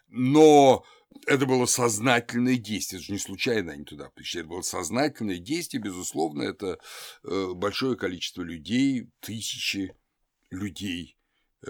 Но 0.07 0.83
это 1.25 1.45
было 1.45 1.65
сознательное 1.65 2.57
действие, 2.57 2.99
это 2.99 3.07
же 3.07 3.13
не 3.13 3.19
случайно 3.19 3.73
они 3.73 3.85
туда 3.85 4.09
пришли, 4.09 4.41
это 4.41 4.49
было 4.49 4.61
сознательное 4.61 5.37
действие, 5.37 5.81
безусловно, 5.81 6.43
это 6.43 6.79
э, 7.23 7.53
большое 7.55 7.95
количество 7.95 8.41
людей, 8.41 9.09
тысячи 9.21 9.95
людей, 10.49 11.17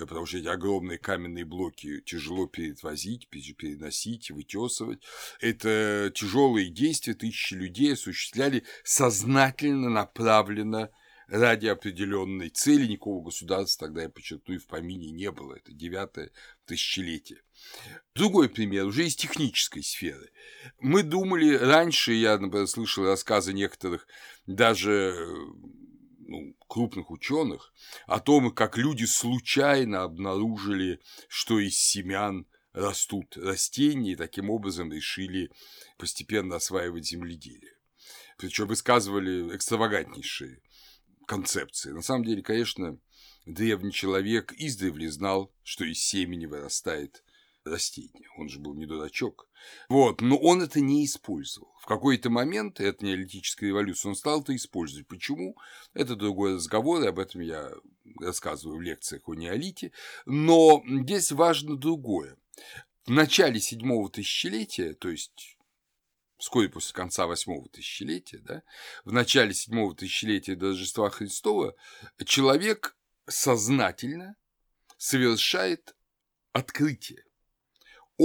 потому 0.01 0.25
что 0.25 0.37
эти 0.37 0.47
огромные 0.47 0.97
каменные 0.97 1.45
блоки 1.45 2.01
тяжело 2.01 2.47
перевозить, 2.47 3.27
переносить, 3.29 4.31
вытесывать. 4.31 5.03
Это 5.39 6.11
тяжелые 6.13 6.69
действия, 6.69 7.13
тысячи 7.13 7.53
людей 7.53 7.93
осуществляли 7.93 8.63
сознательно, 8.83 9.89
направленно 9.89 10.89
ради 11.27 11.67
определенной 11.67 12.49
цели 12.49 12.85
никакого 12.85 13.23
государства 13.23 13.87
тогда, 13.87 14.03
я 14.03 14.09
подчеркну, 14.09 14.55
и 14.55 14.59
в 14.59 14.67
помине 14.67 15.11
не 15.11 15.31
было. 15.31 15.55
Это 15.55 15.73
девятое 15.73 16.31
тысячелетие. 16.65 17.41
Другой 18.13 18.49
пример, 18.49 18.85
уже 18.85 19.05
из 19.07 19.15
технической 19.15 19.83
сферы. 19.83 20.31
Мы 20.79 21.03
думали 21.03 21.55
раньше, 21.55 22.13
я, 22.13 22.37
например, 22.37 22.67
слышал 22.67 23.05
рассказы 23.05 23.53
некоторых 23.53 24.07
даже 24.45 25.15
ну, 26.27 26.55
крупных 26.67 27.11
ученых 27.11 27.73
о 28.07 28.19
том, 28.19 28.51
как 28.51 28.77
люди 28.77 29.05
случайно 29.05 30.03
обнаружили, 30.03 30.99
что 31.27 31.59
из 31.59 31.77
семян 31.77 32.47
растут 32.73 33.37
растения, 33.37 34.13
и 34.13 34.15
таким 34.15 34.49
образом 34.49 34.91
решили 34.91 35.51
постепенно 35.97 36.55
осваивать 36.55 37.05
земледелие. 37.05 37.77
Причем 38.37 38.67
высказывали 38.67 39.55
экстравагантнейшие 39.55 40.61
концепции. 41.27 41.91
На 41.91 42.01
самом 42.01 42.25
деле, 42.25 42.41
конечно, 42.41 42.99
древний 43.45 43.91
человек 43.91 44.53
издревле 44.53 45.11
знал, 45.11 45.53
что 45.63 45.85
из 45.85 45.99
семени 45.99 46.45
вырастает 46.45 47.23
растение. 47.65 48.27
Он 48.37 48.49
же 48.49 48.59
был 48.59 48.75
не 48.75 48.85
дурачок. 48.85 49.49
Вот, 49.89 50.21
но 50.21 50.37
он 50.37 50.61
это 50.61 50.79
не 50.79 51.05
использовал. 51.05 51.73
В 51.79 51.85
какой-то 51.85 52.29
момент, 52.29 52.79
это 52.79 53.05
неолитическая 53.05 53.69
революция, 53.69 54.09
он 54.09 54.15
стал 54.15 54.41
это 54.41 54.55
использовать. 54.55 55.07
Почему? 55.07 55.57
Это 55.93 56.15
другой 56.15 56.55
разговор, 56.55 57.03
и 57.03 57.07
об 57.07 57.19
этом 57.19 57.41
я 57.41 57.71
рассказываю 58.19 58.77
в 58.77 58.81
лекциях 58.81 59.27
о 59.27 59.33
неолите. 59.33 59.91
Но 60.25 60.83
здесь 60.85 61.31
важно 61.31 61.77
другое. 61.77 62.37
В 63.05 63.11
начале 63.11 63.59
седьмого 63.59 64.09
тысячелетия, 64.09 64.93
то 64.93 65.09
есть 65.09 65.57
вскоре 66.37 66.69
после 66.69 66.93
конца 66.93 67.27
восьмого 67.27 67.67
тысячелетия, 67.69 68.39
да, 68.39 68.63
в 69.05 69.11
начале 69.11 69.53
седьмого 69.53 69.95
тысячелетия 69.95 70.55
до 70.55 70.67
Рождества 70.67 71.09
Христова, 71.09 71.75
человек 72.25 72.97
сознательно 73.27 74.35
совершает 74.97 75.95
открытие. 76.53 77.25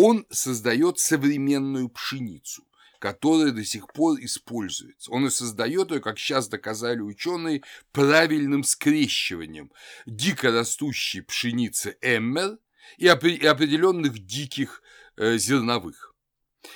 Он 0.01 0.27
создает 0.31 1.01
современную 1.01 1.89
пшеницу, 1.89 2.63
которая 3.01 3.51
до 3.51 3.65
сих 3.65 3.93
пор 3.93 4.21
используется. 4.21 5.11
Он 5.11 5.27
и 5.27 5.31
создает 5.31 5.91
ее, 5.91 5.99
как 5.99 6.21
сейчас 6.21 6.47
доказали 6.47 7.01
ученые, 7.01 7.65
правильным 7.91 8.63
скрещиванием 8.63 9.73
дикорастущей 10.07 11.23
пшеницы 11.23 11.99
эммер 12.01 12.59
и 12.97 13.09
определенных 13.09 14.25
диких 14.25 14.85
э, 15.17 15.37
зерновых. 15.37 16.15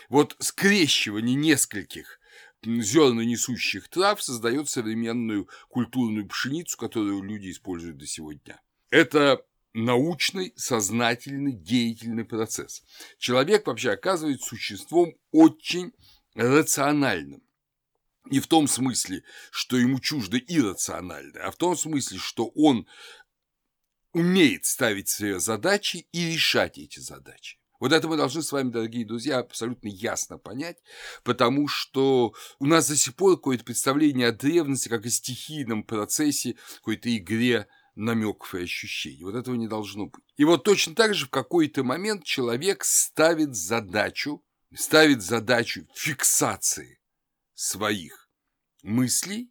Вот 0.08 0.34
скрещивание 0.40 1.36
нескольких 1.36 2.18
зернонесущих 2.64 3.88
трав 3.88 4.20
создает 4.20 4.68
современную 4.68 5.48
культурную 5.68 6.26
пшеницу, 6.26 6.76
которую 6.76 7.22
люди 7.22 7.52
используют 7.52 7.98
до 7.98 8.06
сегодня. 8.08 8.60
Это 8.90 9.44
научный, 9.74 10.52
сознательный, 10.56 11.52
деятельный 11.52 12.24
процесс. 12.24 12.82
Человек 13.18 13.66
вообще 13.66 13.92
оказывается 13.92 14.46
существом 14.46 15.14
очень 15.30 15.92
рациональным. 16.34 17.42
Не 18.26 18.40
в 18.40 18.46
том 18.46 18.68
смысле, 18.68 19.24
что 19.50 19.76
ему 19.76 19.98
чуждо 19.98 20.38
иррациональное, 20.38 21.42
а 21.42 21.50
в 21.50 21.56
том 21.56 21.76
смысле, 21.76 22.18
что 22.18 22.48
он 22.54 22.86
умеет 24.12 24.64
ставить 24.64 25.08
себе 25.08 25.40
задачи 25.40 26.06
и 26.12 26.32
решать 26.32 26.78
эти 26.78 27.00
задачи. 27.00 27.58
Вот 27.80 27.92
это 27.92 28.06
мы 28.06 28.16
должны 28.16 28.42
с 28.42 28.52
вами, 28.52 28.70
дорогие 28.70 29.04
друзья, 29.04 29.40
абсолютно 29.40 29.88
ясно 29.88 30.38
понять, 30.38 30.76
потому 31.24 31.66
что 31.66 32.32
у 32.60 32.66
нас 32.66 32.88
до 32.88 32.96
сих 32.96 33.16
пор 33.16 33.36
какое-то 33.36 33.64
представление 33.64 34.28
о 34.28 34.32
древности, 34.32 34.88
как 34.88 35.04
о 35.04 35.10
стихийном 35.10 35.82
процессе, 35.82 36.54
какой-то 36.76 37.14
игре 37.16 37.66
намеков 37.94 38.54
и 38.54 38.62
ощущений. 38.62 39.24
Вот 39.24 39.34
этого 39.34 39.54
не 39.54 39.68
должно 39.68 40.06
быть. 40.06 40.24
И 40.36 40.44
вот 40.44 40.64
точно 40.64 40.94
так 40.94 41.14
же 41.14 41.26
в 41.26 41.30
какой-то 41.30 41.84
момент 41.84 42.24
человек 42.24 42.84
ставит 42.84 43.54
задачу, 43.54 44.44
ставит 44.74 45.22
задачу 45.22 45.86
фиксации 45.94 47.00
своих 47.54 48.30
мыслей 48.82 49.50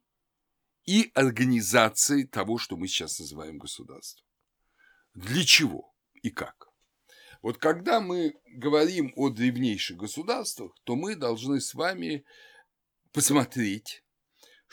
и 0.86 1.12
организации 1.14 2.24
того, 2.24 2.58
что 2.58 2.78
мы 2.78 2.88
сейчас 2.88 3.20
называем 3.20 3.58
государством. 3.58 4.26
Для 5.14 5.44
чего 5.46 5.94
и 6.22 6.30
как? 6.30 6.70
Вот 7.42 7.58
когда 7.58 8.02
мы 8.02 8.36
говорим 8.46 9.14
о 9.16 9.30
древнейших 9.30 9.98
государствах, 9.98 10.74
то 10.84 10.96
мы 10.96 11.16
должны 11.16 11.60
с 11.60 11.74
вами 11.74 12.24
посмотреть, 13.12 14.04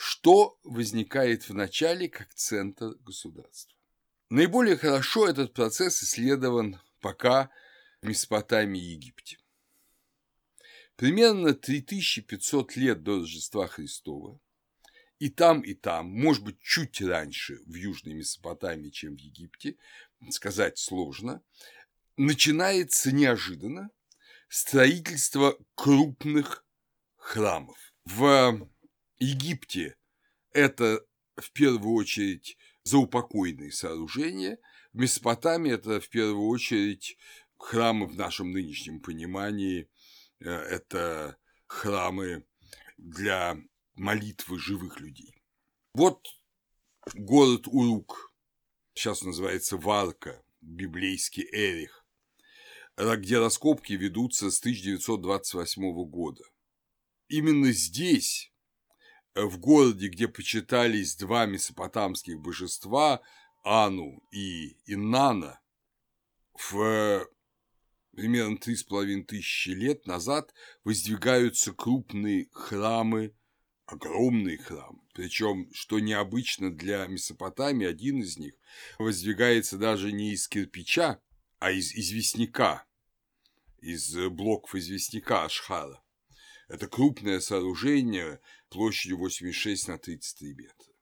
что 0.01 0.61
возникает 0.63 1.49
в 1.49 1.55
начале 1.55 2.09
как 2.09 2.33
центр 2.33 2.95
государства. 3.01 3.77
Наиболее 4.31 4.77
хорошо 4.77 5.27
этот 5.27 5.55
процесс 5.55 6.05
исследован 6.05 6.81
пока 7.01 7.51
в 8.01 8.07
Месопотамии 8.07 8.81
и 8.81 8.93
Египте. 8.93 9.39
Примерно 10.95 11.53
3500 11.53 12.77
лет 12.77 13.03
до 13.03 13.19
Рождества 13.19 13.67
Христова 13.67 14.41
и 15.19 15.31
там, 15.31 15.63
и 15.63 15.75
там, 15.75 16.07
может 16.07 16.45
быть, 16.45 16.61
чуть 16.61 17.01
раньше 17.01 17.59
в 17.67 17.75
Южной 17.75 18.15
Месопотамии, 18.15 18.91
чем 18.91 19.17
в 19.17 19.19
Египте, 19.19 19.79
сказать 20.31 20.79
сложно, 20.79 21.43
начинается 22.17 23.11
неожиданно 23.11 23.91
строительство 24.49 25.59
крупных 25.75 26.65
храмов. 27.17 27.93
В 28.05 28.69
Египте 29.19 29.97
это 30.53 31.05
в 31.37 31.53
первую 31.53 31.95
очередь 31.95 32.57
заупокойные 32.85 33.71
сооружения, 33.73 34.59
в 34.93 34.99
Месопотамии 34.99 35.73
это 35.73 36.01
в 36.01 36.09
первую 36.09 36.49
очередь 36.49 37.17
храмы 37.57 38.07
в 38.07 38.17
нашем 38.17 38.53
нынешнем 38.53 39.01
понимании, 39.01 39.91
э, 40.41 40.49
это 40.51 41.37
храмы 41.67 42.45
для 42.97 43.57
молитвы 43.95 44.59
живых 44.59 45.01
людей. 45.01 45.35
Вот 45.93 46.27
город 47.15 47.67
Урук, 47.67 48.33
сейчас 48.95 49.23
называется 49.23 49.77
Варка, 49.77 50.43
библейский 50.61 51.47
Эрих, 51.53 52.05
где 52.97 53.39
раскопки 53.39 53.93
ведутся 53.93 54.51
с 54.51 54.61
1928 54.61 56.05
года. 56.05 56.45
Именно 57.29 57.73
здесь, 57.73 58.53
в 59.47 59.59
городе, 59.59 60.09
где 60.09 60.29
почитались 60.29 61.17
два 61.17 61.47
месопотамских 61.47 62.41
божества, 62.41 63.21
Ану 63.65 64.23
и 64.31 64.77
Иннана, 64.87 65.61
в 66.55 67.29
примерно 68.13 68.59
три 68.59 68.75
с 68.75 68.83
половиной 68.83 69.25
тысячи 69.25 69.71
лет 69.71 70.07
назад 70.07 70.53
воздвигаются 70.83 71.73
крупные 71.73 72.49
храмы, 72.53 73.35
огромные 73.87 74.59
храмы. 74.59 75.01
Причем, 75.15 75.73
что 75.73 76.01
необычно 76.01 76.75
для 76.75 77.07
Месопотамии, 77.07 77.87
один 77.87 78.23
из 78.23 78.37
них 78.37 78.55
воздвигается 78.99 79.79
даже 79.79 80.11
не 80.13 80.33
из 80.33 80.49
кирпича, 80.49 81.21
а 81.61 81.71
из 81.71 81.93
известняка, 81.95 82.87
из 83.81 84.17
блоков 84.31 84.75
известняка 84.75 85.45
Ашхара. 85.45 86.03
Это 86.69 86.87
крупное 86.87 87.41
сооружение 87.41 88.41
площадью 88.69 89.19
86 89.19 89.89
на 89.89 89.99
33 89.99 90.55
метра. 90.55 90.93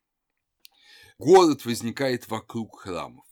Город 1.18 1.64
возникает 1.64 2.28
вокруг 2.28 2.80
храмов. 2.80 3.26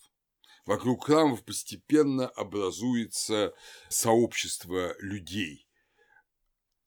Вокруг 0.65 1.05
храмов 1.05 1.45
постепенно 1.45 2.29
образуется 2.29 3.53
сообщество 3.91 4.95
людей. 5.01 5.69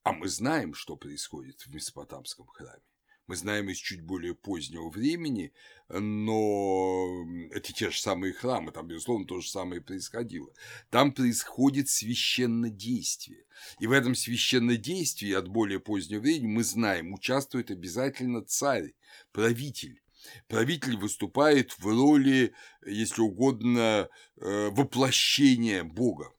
А 0.04 0.14
мы 0.14 0.28
знаем, 0.28 0.74
что 0.74 0.96
происходит 0.96 1.62
в 1.62 1.74
Месопотамском 1.74 2.48
храме. 2.48 2.84
Мы 3.28 3.36
знаем 3.36 3.70
из 3.70 3.78
чуть 3.78 4.02
более 4.02 4.34
позднего 4.34 4.90
времени, 4.90 5.52
но 5.90 7.26
это 7.52 7.74
те 7.74 7.92
же 7.92 8.00
самые 8.00 8.32
храмы, 8.32 8.72
там, 8.72 8.88
безусловно, 8.88 9.26
то 9.28 9.42
же 9.42 9.50
самое 9.50 9.82
происходило. 9.82 10.50
Там 10.90 11.12
происходит 11.12 11.90
священнодействие. 11.90 13.44
И 13.82 13.88
в 13.88 13.92
этом 13.92 14.16
священнодействии 14.16 15.34
от 15.34 15.50
более 15.50 15.82
позднего 15.82 16.22
времени 16.22 16.48
мы 16.48 16.64
знаем, 16.64 17.14
участвует 17.14 17.70
обязательно 17.70 18.44
царь, 18.44 18.94
правитель. 19.34 20.02
Правитель 20.48 20.96
выступает 20.96 21.78
в 21.78 21.86
роли, 21.86 22.54
если 22.86 23.22
угодно, 23.22 24.08
э, 24.38 24.70
воплощения 24.70 25.84
Бога. 25.84 26.32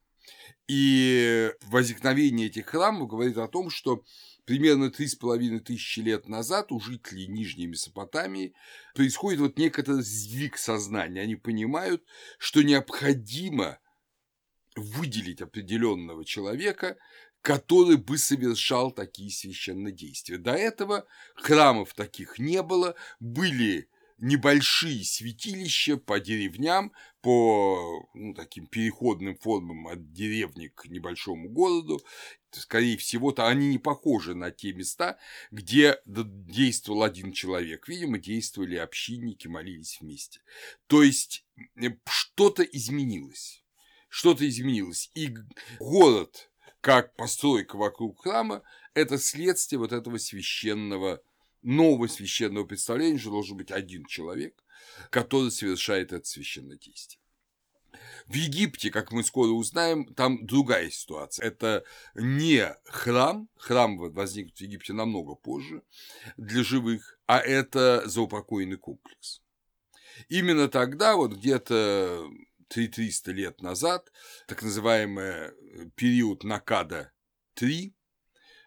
И 0.69 1.51
возникновение 1.63 2.49
этих 2.49 2.67
храмов 2.67 3.09
говорит 3.09 3.39
о 3.39 3.49
том, 3.49 3.71
что 3.71 4.05
примерно 4.49 4.91
три 4.91 5.07
с 5.07 5.15
половиной 5.15 5.61
тысячи 5.61 6.01
лет 6.01 6.27
назад 6.27 6.73
у 6.73 6.81
жителей 6.81 7.27
Нижней 7.27 7.67
Месопотамии 7.67 8.55
происходит 8.95 9.41
вот 9.41 9.59
некоторый 9.59 10.03
сдвиг 10.03 10.57
сознания. 10.57 11.21
Они 11.21 11.37
понимают, 11.37 12.03
что 12.39 12.63
необходимо 12.63 13.79
выделить 14.75 15.43
определенного 15.43 16.25
человека, 16.25 16.97
который 17.43 17.99
бы 17.99 18.17
совершал 18.17 18.91
такие 18.91 19.31
священные 19.31 19.93
действия. 19.93 20.39
До 20.39 20.53
этого 20.53 21.07
храмов 21.35 21.93
таких 21.93 22.39
не 22.39 22.63
было, 22.63 22.95
были 23.21 23.91
небольшие 24.19 25.05
святилища 25.05 25.97
по 25.97 26.21
деревням, 26.21 26.93
по 27.21 28.09
ну, 28.15 28.35
таким 28.35 28.67
переходным 28.67 29.37
формам 29.37 29.89
от 29.89 30.13
деревни 30.13 30.69
к 30.69 30.87
небольшому 30.87 31.49
городу. 31.49 32.01
Скорее 32.51 32.97
всего-то 32.97 33.47
они 33.47 33.69
не 33.69 33.79
похожи 33.79 34.35
на 34.35 34.51
те 34.51 34.73
места, 34.73 35.19
где 35.51 36.01
действовал 36.05 37.03
один 37.03 37.33
человек. 37.33 37.89
Видимо, 37.89 38.19
действовали 38.19 38.77
общинники, 38.77 39.47
молились 39.47 39.99
вместе. 40.01 40.41
То 40.87 41.03
есть 41.03 41.45
что-то 42.07 42.63
изменилось. 42.63 43.65
Что-то 44.09 44.49
изменилось. 44.49 45.11
И 45.15 45.35
город, 45.79 46.51
как 46.81 47.15
постройка 47.17 47.77
вокруг 47.77 48.23
храма, 48.23 48.63
это 48.95 49.19
следствие 49.19 49.79
вот 49.79 49.93
этого 49.93 50.19
священного 50.19 51.23
нового 51.63 52.07
священного 52.07 52.65
представления, 52.65 53.19
что 53.19 53.31
должен 53.31 53.57
быть 53.57 53.71
один 53.71 54.05
человек, 54.07 54.63
который 55.11 55.51
совершает 55.51 56.13
это 56.13 56.27
священное 56.27 56.77
действие. 56.77 57.21
В 58.27 58.35
Египте, 58.35 58.91
как 58.91 59.13
мы 59.13 59.25
скоро 59.25 59.51
узнаем, 59.51 60.13
там 60.15 60.47
другая 60.47 60.91
ситуация. 60.91 61.47
Это 61.47 61.85
не 62.15 62.77
храм, 62.85 63.49
храм 63.57 63.97
возник 63.97 64.55
в 64.55 64.61
Египте 64.61 64.93
намного 64.93 65.35
позже 65.35 65.83
для 66.37 66.63
живых, 66.63 67.19
а 67.27 67.39
это 67.39 68.03
заупокойный 68.07 68.77
комплекс. 68.77 69.43
Именно 70.29 70.69
тогда, 70.69 71.17
вот 71.17 71.35
где-то 71.35 72.29
300 72.69 73.33
лет 73.33 73.63
назад, 73.63 74.13
так 74.47 74.63
называемый 74.63 75.53
период 75.95 76.45
Накада-3, 76.45 77.93
в 77.93 77.98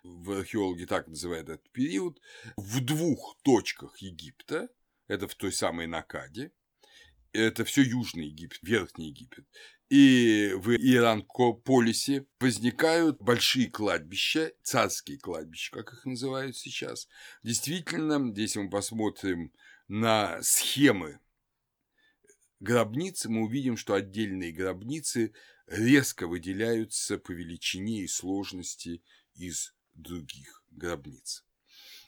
археологи 0.04 0.86
так 0.86 1.08
называют 1.08 1.50
этот 1.50 1.70
период, 1.72 2.20
в 2.58 2.80
двух 2.82 3.38
точках 3.44 3.98
Египта, 4.00 4.70
это 5.08 5.28
в 5.28 5.36
той 5.36 5.52
самой 5.52 5.88
Накаде, 5.88 6.52
это 7.34 7.64
все 7.66 7.82
Южный 7.82 8.28
Египет, 8.28 8.60
Верхний 8.62 9.08
Египет, 9.08 9.46
и 9.90 10.54
в 10.56 10.72
Иранкополисе 10.72 12.26
возникают 12.40 13.22
большие 13.22 13.70
кладбища, 13.70 14.54
царские 14.64 15.20
кладбища, 15.20 15.72
как 15.72 15.94
их 15.94 16.06
называют 16.06 16.56
сейчас. 16.56 17.08
Действительно, 17.44 18.34
если 18.36 18.60
мы 18.60 18.70
посмотрим 18.70 19.52
на 19.88 20.42
схемы 20.42 21.20
гробницы, 22.62 23.30
мы 23.30 23.44
увидим, 23.44 23.76
что 23.76 23.94
отдельные 23.94 24.54
гробницы 24.54 25.34
резко 25.68 26.28
выделяются 26.28 27.18
по 27.18 27.32
величине 27.32 28.04
и 28.04 28.08
сложности 28.08 29.04
из 29.36 29.74
других 29.94 30.64
гробниц. 30.72 31.46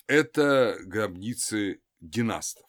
Это 0.07 0.77
гробницы 0.81 1.81
династов. 1.99 2.65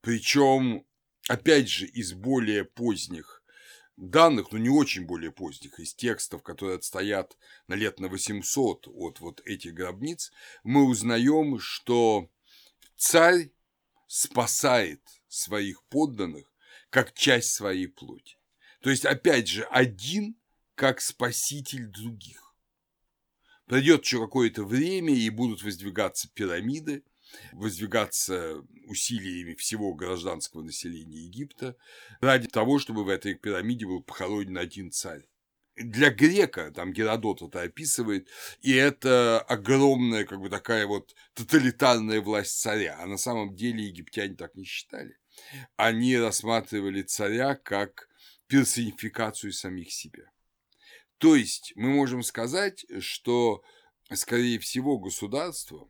Причем, 0.00 0.86
опять 1.28 1.68
же, 1.68 1.86
из 1.86 2.14
более 2.14 2.64
поздних 2.64 3.42
данных, 3.96 4.50
но 4.50 4.58
не 4.58 4.70
очень 4.70 5.04
более 5.04 5.30
поздних, 5.30 5.78
из 5.78 5.94
текстов, 5.94 6.42
которые 6.42 6.76
отстоят 6.76 7.36
на 7.66 7.74
лет 7.74 8.00
на 8.00 8.08
800 8.08 8.88
от 8.88 9.20
вот 9.20 9.42
этих 9.44 9.74
гробниц, 9.74 10.32
мы 10.64 10.86
узнаем, 10.86 11.58
что 11.58 12.30
царь 12.96 13.50
спасает 14.06 15.02
своих 15.28 15.84
подданных 15.84 16.52
как 16.88 17.12
часть 17.12 17.52
своей 17.52 17.86
плоти. 17.86 18.38
То 18.80 18.90
есть, 18.90 19.04
опять 19.04 19.48
же, 19.48 19.64
один 19.64 20.36
как 20.74 21.00
спаситель 21.00 21.86
других. 21.86 22.49
Пройдет 23.70 24.02
еще 24.04 24.18
какое-то 24.18 24.64
время, 24.64 25.14
и 25.14 25.30
будут 25.30 25.62
воздвигаться 25.62 26.28
пирамиды, 26.34 27.04
воздвигаться 27.52 28.64
усилиями 28.86 29.54
всего 29.54 29.94
гражданского 29.94 30.62
населения 30.62 31.18
Египта 31.18 31.76
ради 32.20 32.48
того, 32.48 32.80
чтобы 32.80 33.04
в 33.04 33.08
этой 33.08 33.36
пирамиде 33.36 33.86
был 33.86 34.02
похоронен 34.02 34.58
один 34.58 34.90
царь. 34.90 35.28
Для 35.76 36.10
грека, 36.10 36.72
там 36.72 36.92
Геродот 36.92 37.42
это 37.42 37.62
описывает, 37.62 38.26
и 38.60 38.72
это 38.72 39.40
огромная, 39.40 40.24
как 40.24 40.40
бы 40.40 40.50
такая 40.50 40.88
вот 40.88 41.14
тоталитарная 41.34 42.20
власть 42.20 42.60
царя. 42.60 42.98
А 42.98 43.06
на 43.06 43.18
самом 43.18 43.54
деле 43.54 43.84
египтяне 43.84 44.34
так 44.34 44.56
не 44.56 44.64
считали. 44.64 45.16
Они 45.76 46.18
рассматривали 46.18 47.02
царя 47.02 47.54
как 47.54 48.08
персонификацию 48.48 49.52
самих 49.52 49.92
себя. 49.92 50.24
То 51.20 51.36
есть 51.36 51.74
мы 51.76 51.90
можем 51.90 52.22
сказать, 52.22 52.86
что, 53.00 53.62
скорее 54.10 54.58
всего, 54.58 54.98
государство 54.98 55.86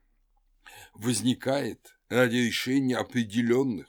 возникает 0.93 1.97
ради 2.09 2.37
решения 2.39 2.97
определенных 2.97 3.87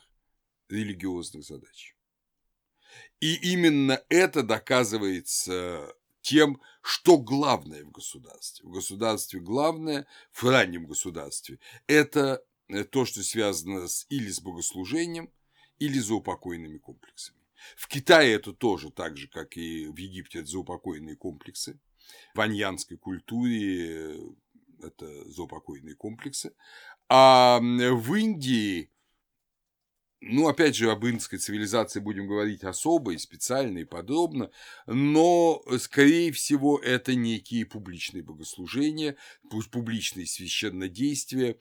религиозных 0.70 1.44
задач. 1.44 1.96
И 3.20 3.54
именно 3.54 4.04
это 4.10 4.44
доказывается 4.44 5.92
тем, 6.22 6.62
что 6.84 7.18
главное 7.18 7.86
в 7.86 7.92
государстве. 7.92 8.70
В 8.70 8.72
государстве 8.72 9.40
главное, 9.40 10.06
в 10.32 10.44
раннем 10.44 10.86
государстве, 10.86 11.58
это 11.88 12.46
то, 12.92 13.04
что 13.04 13.24
связано 13.24 13.88
с, 13.88 14.06
или 14.10 14.30
с 14.30 14.40
богослужением, 14.40 15.34
или 15.80 15.98
с 15.98 16.06
заупокойными 16.06 16.78
комплексами. 16.78 17.41
В 17.76 17.88
Китае 17.88 18.34
это 18.34 18.54
тоже 18.54 18.92
так 18.92 19.18
же, 19.18 19.28
как 19.28 19.58
и 19.58 19.88
в 19.88 19.98
Египте, 19.98 20.40
это 20.40 20.50
заупокойные 20.50 21.16
комплексы. 21.16 21.80
В 22.34 22.42
аньянской 22.42 22.98
культуре 22.98 24.18
это 24.82 25.30
заупокойные 25.30 25.96
комплексы. 25.96 26.54
А 27.10 27.60
в 27.60 28.16
Индии, 28.16 28.90
ну, 30.22 30.48
опять 30.48 30.76
же, 30.76 30.92
об 30.92 31.06
индской 31.06 31.40
цивилизации 31.40 32.00
будем 32.00 32.28
говорить 32.28 32.64
особо 32.64 33.14
и 33.14 33.18
специально 33.18 33.80
и 33.80 33.86
подробно, 33.86 34.52
но, 34.86 35.64
скорее 35.80 36.32
всего, 36.32 36.80
это 36.80 37.16
некие 37.16 37.66
публичные 37.66 38.24
богослужения, 38.24 39.18
публичные 39.72 40.26
священнодействия, 40.26 41.58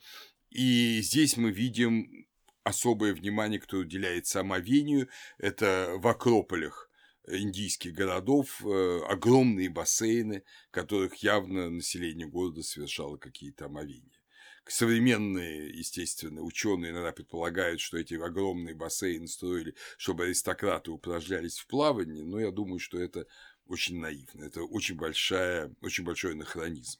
и 0.49 1.01
здесь 1.01 1.37
мы 1.37 1.51
видим 1.51 2.27
особое 2.63 3.13
внимание, 3.13 3.59
кто 3.59 3.77
уделяется 3.77 4.41
омовению, 4.41 5.09
это 5.37 5.93
в 5.97 6.07
Акрополях 6.07 6.89
индийских 7.27 7.93
городов 7.93 8.61
э, 8.65 8.99
огромные 9.07 9.69
бассейны, 9.69 10.43
которых 10.71 11.15
явно 11.17 11.69
население 11.69 12.27
города 12.27 12.63
совершало 12.63 13.17
какие-то 13.17 13.65
омовения. 13.65 14.19
Современные, 14.67 15.69
естественно, 15.69 16.41
ученые 16.41 16.91
иногда 16.91 17.11
предполагают, 17.11 17.81
что 17.81 17.97
эти 17.97 18.13
огромные 18.13 18.75
бассейны 18.75 19.27
строили, 19.27 19.75
чтобы 19.97 20.25
аристократы 20.25 20.91
упражнялись 20.91 21.57
в 21.57 21.67
плавании, 21.67 22.21
но 22.21 22.39
я 22.39 22.51
думаю, 22.51 22.79
что 22.79 22.99
это 22.99 23.25
очень 23.65 23.99
наивно, 23.99 24.43
это 24.43 24.63
очень, 24.63 24.95
большая, 24.95 25.73
очень 25.81 26.03
большой 26.03 26.33
анахронизм. 26.33 26.99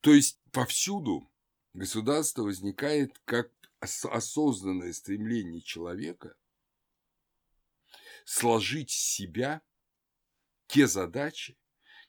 То 0.00 0.12
есть 0.12 0.38
повсюду 0.52 1.30
государство 1.72 2.42
возникает 2.42 3.18
как 3.24 3.50
осознанное 3.84 4.92
стремление 4.92 5.60
человека 5.60 6.34
сложить 8.24 8.90
с 8.90 9.14
себя 9.14 9.62
те 10.66 10.86
задачи, 10.86 11.58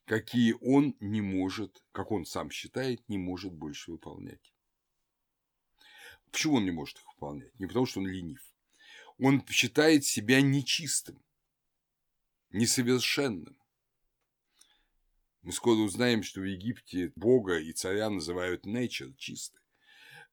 какие 0.05 0.53
он 0.61 0.95
не 0.99 1.21
может, 1.21 1.83
как 1.91 2.11
он 2.11 2.25
сам 2.25 2.49
считает, 2.49 3.07
не 3.09 3.17
может 3.17 3.53
больше 3.53 3.91
выполнять. 3.91 4.53
Почему 6.31 6.55
он 6.55 6.65
не 6.65 6.71
может 6.71 6.97
их 6.97 7.07
выполнять? 7.13 7.57
Не 7.59 7.67
потому, 7.67 7.85
что 7.85 7.99
он 7.99 8.07
ленив. 8.07 8.41
Он 9.17 9.45
считает 9.47 10.03
себя 10.03 10.41
нечистым, 10.41 11.23
несовершенным. 12.49 13.57
Мы 15.41 15.51
скоро 15.51 15.77
узнаем, 15.77 16.23
что 16.23 16.41
в 16.41 16.43
Египте 16.43 17.13
Бога 17.15 17.59
и 17.59 17.71
царя 17.71 18.09
называют 18.09 18.65
nature, 18.65 19.13
чистый. 19.15 19.61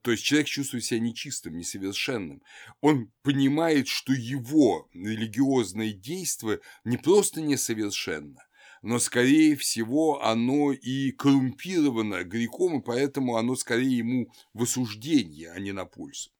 То 0.03 0.11
есть 0.11 0.25
человек 0.25 0.49
чувствует 0.49 0.85
себя 0.85 0.99
нечистым, 0.99 1.57
несовершенным. 1.57 2.43
Он 2.81 3.13
понимает, 3.23 3.87
что 3.87 4.13
его 4.13 4.89
религиозное 4.93 5.93
действие 5.93 6.61
не 6.85 6.97
просто 6.97 7.41
несовершенно, 7.41 8.45
но, 8.83 8.99
скорее 8.99 9.55
всего, 9.55 10.21
оно 10.25 10.73
и 10.73 11.13
коррумпировано 11.13 12.25
грехом, 12.25 12.81
и 12.81 12.85
поэтому 12.85 13.37
оно 13.37 13.55
скорее 13.55 13.99
ему 13.99 14.33
в 14.53 14.65
осуждение, 14.65 15.53
а 15.53 15.61
не 15.61 15.71
на 15.71 15.85
пользу. 15.85 16.31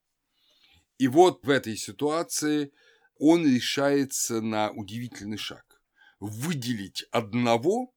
И 0.99 1.07
вот 1.07 1.45
в 1.45 1.51
этой 1.51 1.77
ситуации 1.77 2.73
он 3.17 3.47
решается 3.47 4.41
на 4.41 4.73
удивительный 4.73 5.39
шаг– 5.39 5.81
выделить 6.19 7.05
одного, 7.13 7.95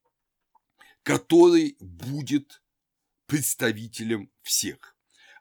который 1.02 1.76
будет 1.80 2.62
представителем 3.26 4.32
всех 4.44 4.95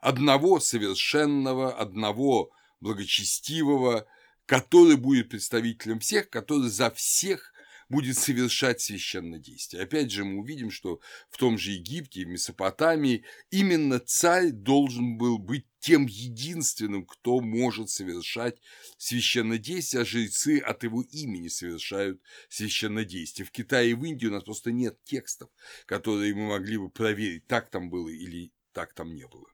одного 0.05 0.61
совершенного, 0.61 1.73
одного 1.73 2.51
благочестивого, 2.81 4.07
который 4.45 4.97
будет 4.97 5.31
представителем 5.31 5.99
всех, 5.99 6.29
который 6.29 6.69
за 6.69 6.91
всех 6.91 7.55
будет 7.89 8.19
совершать 8.19 8.83
священное 8.83 9.39
действие. 9.39 9.83
Опять 9.83 10.11
же, 10.11 10.25
мы 10.25 10.41
увидим, 10.41 10.71
что 10.71 11.01
в 11.31 11.39
том 11.39 11.57
же 11.57 11.71
Египте, 11.71 12.25
в 12.25 12.29
Месопотамии 12.29 13.25
именно 13.51 13.99
царь 13.99 14.51
должен 14.51 15.17
был 15.17 15.39
быть 15.39 15.65
тем 15.81 16.05
единственным, 16.05 17.07
кто 17.07 17.41
может 17.41 17.89
совершать 17.89 18.61
священное 18.99 19.59
действие, 19.59 20.03
а 20.03 20.05
жрецы 20.05 20.59
от 20.59 20.85
его 20.85 21.01
имени 21.01 21.49
совершают 21.49 22.21
священное 22.51 23.07
действие. 23.07 23.47
В 23.47 23.51
Китае 23.51 23.93
и 23.93 23.95
в 23.95 24.05
Индии 24.05 24.27
у 24.27 24.33
нас 24.33 24.45
просто 24.45 24.71
нет 24.71 24.99
текстов, 25.05 25.49
которые 25.87 26.35
мы 26.35 26.49
могли 26.49 26.77
бы 26.77 26.91
проверить, 26.91 27.47
так 27.47 27.71
там 27.71 27.89
было 27.89 28.11
или 28.11 28.53
так 28.73 28.93
там 28.93 29.15
не 29.15 29.27
было 29.27 29.54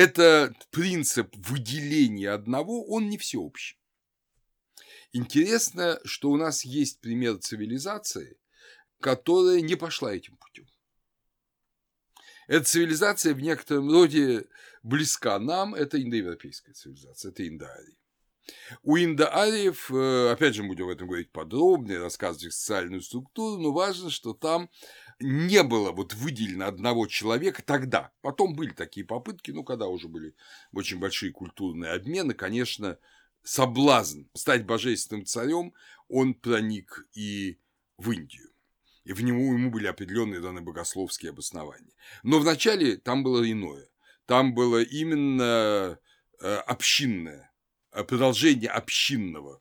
этот 0.00 0.66
принцип 0.70 1.36
выделения 1.36 2.30
одного, 2.30 2.86
он 2.86 3.10
не 3.10 3.18
всеобщий. 3.18 3.78
Интересно, 5.12 6.00
что 6.04 6.30
у 6.30 6.38
нас 6.38 6.64
есть 6.64 7.00
пример 7.00 7.36
цивилизации, 7.36 8.38
которая 9.00 9.60
не 9.60 9.74
пошла 9.74 10.14
этим 10.14 10.38
путем. 10.38 10.66
Эта 12.46 12.64
цивилизация 12.64 13.34
в 13.34 13.40
некотором 13.40 13.90
роде 13.90 14.46
близка 14.82 15.38
нам, 15.38 15.74
это 15.74 16.02
индоевропейская 16.02 16.74
цивилизация, 16.74 17.30
это 17.30 17.46
Индоария. 17.46 17.96
У 18.82 18.96
индоариев, 18.96 19.90
э, 19.92 20.30
опять 20.32 20.54
же, 20.54 20.62
будем 20.62 20.86
об 20.86 20.90
этом 20.92 21.08
говорить 21.08 21.30
подробнее, 21.30 21.98
рассказывать 21.98 22.54
социальную 22.54 23.02
структуру, 23.02 23.60
но 23.60 23.70
важно, 23.70 24.08
что 24.08 24.32
там 24.32 24.70
не 25.20 25.62
было 25.62 25.92
вот 25.92 26.14
выделено 26.14 26.66
одного 26.66 27.06
человека 27.06 27.62
тогда. 27.62 28.12
Потом 28.22 28.54
были 28.54 28.70
такие 28.70 29.06
попытки, 29.06 29.50
ну, 29.50 29.64
когда 29.64 29.86
уже 29.86 30.08
были 30.08 30.34
очень 30.72 30.98
большие 30.98 31.32
культурные 31.32 31.92
обмены, 31.92 32.34
конечно, 32.34 32.98
соблазн 33.42 34.22
стать 34.34 34.66
божественным 34.66 35.26
царем, 35.26 35.74
он 36.08 36.34
проник 36.34 37.06
и 37.12 37.58
в 37.98 38.10
Индию. 38.10 38.50
И 39.04 39.12
в 39.12 39.22
нему 39.22 39.52
ему 39.54 39.70
были 39.70 39.86
определенные 39.86 40.40
данные 40.40 40.62
богословские 40.62 41.30
обоснования. 41.30 41.92
Но 42.22 42.38
вначале 42.38 42.96
там 42.96 43.22
было 43.22 43.50
иное. 43.50 43.88
Там 44.26 44.54
было 44.54 44.82
именно 44.82 45.98
э, 46.40 46.54
общинное, 46.66 47.52
э, 47.92 48.04
продолжение 48.04 48.70
общинного 48.70 49.60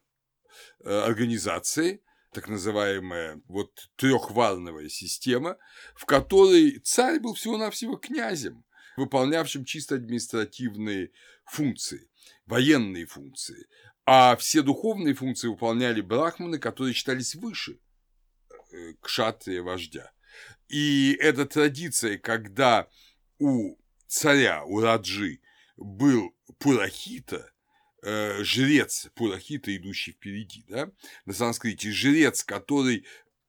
э, 0.83 0.89
организации, 0.89 2.01
так 2.31 2.47
называемая 2.47 3.41
вот 3.47 3.89
трехварновая 3.95 4.89
система, 4.89 5.57
в 5.95 6.05
которой 6.05 6.79
царь 6.79 7.19
был 7.19 7.33
всего-навсего 7.33 7.97
князем, 7.97 8.63
выполнявшим 8.97 9.65
чисто 9.65 9.95
административные 9.95 11.11
функции, 11.45 12.09
военные 12.45 13.05
функции, 13.05 13.67
а 14.05 14.35
все 14.35 14.61
духовные 14.61 15.13
функции 15.13 15.47
выполняли 15.47 16.01
брахманы, 16.01 16.59
которые 16.59 16.93
считались 16.93 17.35
выше 17.35 17.79
э, 18.71 18.93
кшатрия 19.01 19.61
вождя. 19.61 20.11
И 20.67 21.17
эта 21.19 21.45
традиция, 21.45 22.17
когда 22.17 22.87
у 23.39 23.75
царя, 24.07 24.63
у 24.65 24.79
Раджи 24.79 25.41
был 25.77 26.35
Пурахита, 26.59 27.51
э, 28.01 28.43
жрец 28.43 29.07
Пурахита, 29.15 29.75
идущий 29.75 30.11
впереди, 30.11 30.65
да, 30.67 30.91
на 31.25 31.33
санскрите, 31.33 31.91
жрец, 31.91 32.43
который 32.43 33.05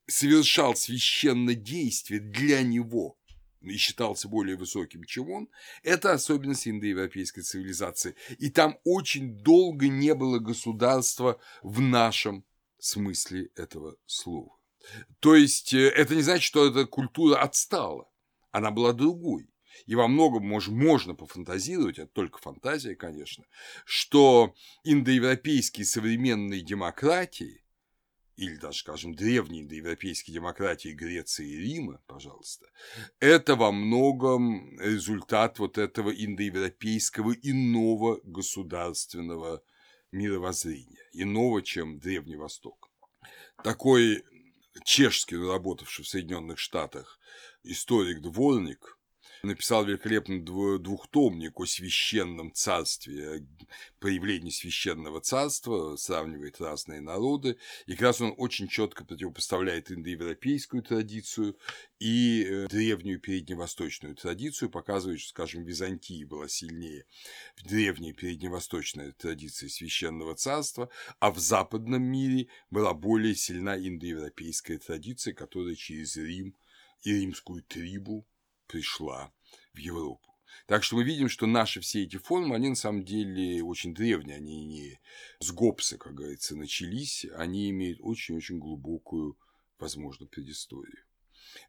совершал 0.06 0.76
священное 0.76 1.54
действие 1.54 2.20
для 2.20 2.62
него 2.62 3.16
и 3.60 3.76
считался 3.76 4.28
более 4.28 4.56
высоким, 4.56 5.04
чем 5.04 5.30
он, 5.30 5.48
это 5.82 6.12
особенность 6.12 6.66
индоевропейской 6.66 7.42
цивилизации. 7.42 8.16
И 8.38 8.50
там 8.50 8.78
очень 8.84 9.36
долго 9.36 9.88
не 9.88 10.14
было 10.14 10.38
государства 10.38 11.38
в 11.62 11.80
нашем 11.80 12.44
смысле 12.78 13.50
этого 13.56 13.96
слова. 14.06 14.56
То 15.20 15.36
есть 15.36 15.74
э, 15.74 15.88
это 15.88 16.14
не 16.14 16.22
значит, 16.22 16.44
что 16.44 16.66
эта 16.66 16.86
культура 16.86 17.36
отстала, 17.42 18.08
она 18.50 18.70
была 18.70 18.92
другой 18.92 19.49
и 19.86 19.94
во 19.94 20.08
многом 20.08 20.46
мож, 20.46 20.68
можно 20.68 21.14
пофантазировать, 21.14 21.98
это 21.98 22.12
только 22.12 22.38
фантазия, 22.38 22.94
конечно, 22.94 23.44
что 23.84 24.54
индоевропейские 24.84 25.84
современные 25.84 26.60
демократии, 26.60 27.64
или 28.36 28.56
даже, 28.56 28.78
скажем, 28.78 29.14
древние 29.14 29.62
индоевропейские 29.62 30.34
демократии 30.34 30.90
Греции 30.90 31.46
и 31.46 31.56
Рима, 31.58 32.00
пожалуйста, 32.06 32.66
это 33.18 33.54
во 33.54 33.70
многом 33.70 34.78
результат 34.80 35.58
вот 35.58 35.76
этого 35.76 36.10
индоевропейского 36.10 37.32
иного 37.32 38.20
государственного 38.24 39.62
мировоззрения, 40.10 41.04
иного, 41.12 41.62
чем 41.62 41.98
Древний 41.98 42.36
Восток. 42.36 42.90
Такой 43.62 44.24
чешский, 44.84 45.36
работавший 45.36 46.04
в 46.04 46.08
Соединенных 46.08 46.58
Штатах, 46.58 47.18
историк 47.62 48.22
Дворник– 48.22 48.96
написал 49.42 49.84
великолепный 49.84 50.40
двухтомник 50.40 51.58
о 51.58 51.66
священном 51.66 52.52
царстве, 52.52 53.46
появлении 53.98 54.50
священного 54.50 55.20
царства, 55.20 55.96
сравнивает 55.96 56.60
разные 56.60 57.00
народы, 57.00 57.56
и 57.86 57.92
как 57.92 58.02
раз 58.02 58.20
он 58.20 58.34
очень 58.36 58.68
четко 58.68 59.04
противопоставляет 59.04 59.90
индоевропейскую 59.90 60.82
традицию 60.82 61.56
и 61.98 62.44
э, 62.44 62.66
древнюю 62.68 63.20
передневосточную 63.20 64.16
традицию, 64.16 64.70
показывает, 64.70 65.20
что, 65.20 65.30
скажем, 65.30 65.64
Византия 65.64 66.26
была 66.26 66.48
сильнее 66.48 67.04
в 67.56 67.66
древней 67.66 68.12
передневосточной 68.12 69.12
традиции 69.12 69.68
священного 69.68 70.34
царства, 70.34 70.88
а 71.18 71.30
в 71.30 71.38
западном 71.38 72.02
мире 72.02 72.48
была 72.70 72.94
более 72.94 73.34
сильна 73.34 73.76
индоевропейская 73.76 74.78
традиция, 74.78 75.34
которая 75.34 75.74
через 75.74 76.16
Рим 76.16 76.54
и 77.02 77.12
римскую 77.12 77.62
трибу 77.62 78.26
пришла 78.70 79.32
в 79.74 79.78
Европу. 79.78 80.30
Так 80.66 80.84
что 80.84 80.96
мы 80.96 81.04
видим, 81.04 81.28
что 81.28 81.46
наши 81.46 81.80
все 81.80 82.04
эти 82.04 82.16
формы, 82.16 82.54
они 82.54 82.68
на 82.68 82.76
самом 82.76 83.04
деле 83.04 83.62
очень 83.64 83.94
древние, 83.94 84.36
они 84.36 84.64
не 84.64 85.00
с 85.40 85.50
Гоббса, 85.50 85.98
как 85.98 86.14
говорится, 86.14 86.56
начались, 86.56 87.26
они 87.36 87.70
имеют 87.70 87.98
очень-очень 88.00 88.58
глубокую, 88.58 89.36
возможно, 89.78 90.26
предысторию. 90.26 91.04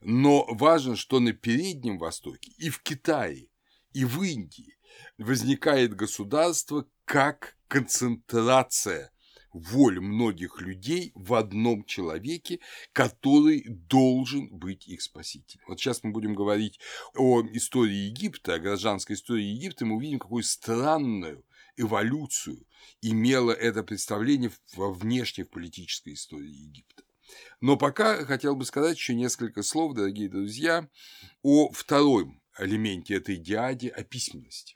Но 0.02 0.46
важно, 0.50 0.96
что 0.96 1.20
на 1.20 1.34
Переднем 1.34 1.98
Востоке 1.98 2.52
и 2.58 2.70
в 2.70 2.82
Китае, 2.84 3.50
и 3.94 4.06
в 4.06 4.22
Индии 4.22 4.78
возникает 5.18 5.96
государство 5.96 6.88
как 7.06 7.58
концентрация 7.68 9.11
воль 9.54 10.00
многих 10.00 10.62
людей 10.62 11.12
в 11.16 11.34
одном 11.34 11.84
человеке, 11.86 12.60
который 12.94 13.66
должен 13.68 14.50
быть 14.50 14.88
их 14.88 15.02
спасителем. 15.02 15.64
Вот 15.68 15.80
сейчас 15.80 16.04
мы 16.04 16.12
будем 16.12 16.34
говорить 16.34 16.80
о 17.16 17.42
истории 17.42 18.08
Египта, 18.08 18.56
о 18.56 18.60
гражданской 18.60 19.16
истории 19.16 19.44
Египта, 19.44 19.86
мы 19.86 19.96
увидим, 19.96 20.20
какую 20.20 20.44
странную 20.44 21.46
эволюцию 21.78 22.66
имело 23.02 23.52
это 23.52 23.84
представление 23.84 24.52
во 24.76 24.92
внешней 24.92 25.44
политической 25.44 26.14
истории 26.14 26.50
Египта. 26.50 27.04
Но 27.62 27.78
пока 27.78 28.26
хотел 28.26 28.56
бы 28.56 28.66
сказать 28.66 28.98
еще 28.98 29.16
несколько 29.16 29.64
слов, 29.64 29.94
дорогие 29.94 30.30
друзья, 30.30 30.90
о 31.42 31.72
втором 31.72 32.42
элементе 32.58 33.16
этой 33.16 33.38
диаде, 33.38 33.90
о 33.90 34.04
письменности. 34.04 34.76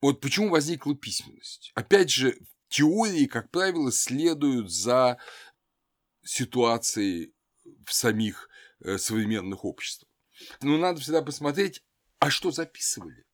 Вот 0.00 0.20
почему 0.20 0.50
возникла 0.50 0.94
письменность? 0.94 1.72
Опять 1.74 2.10
же, 2.10 2.36
теории, 2.68 3.26
как 3.26 3.50
правило, 3.50 3.92
следуют 3.92 4.70
за 4.70 5.18
ситуацией 6.24 7.34
в 7.86 7.92
самих 7.92 8.48
э, 8.80 8.98
современных 8.98 9.64
обществах. 9.64 10.10
Но 10.60 10.78
надо 10.78 11.00
всегда 11.00 11.22
посмотреть, 11.22 11.82
а 12.18 12.30
что 12.30 12.50
записывали 12.50 13.24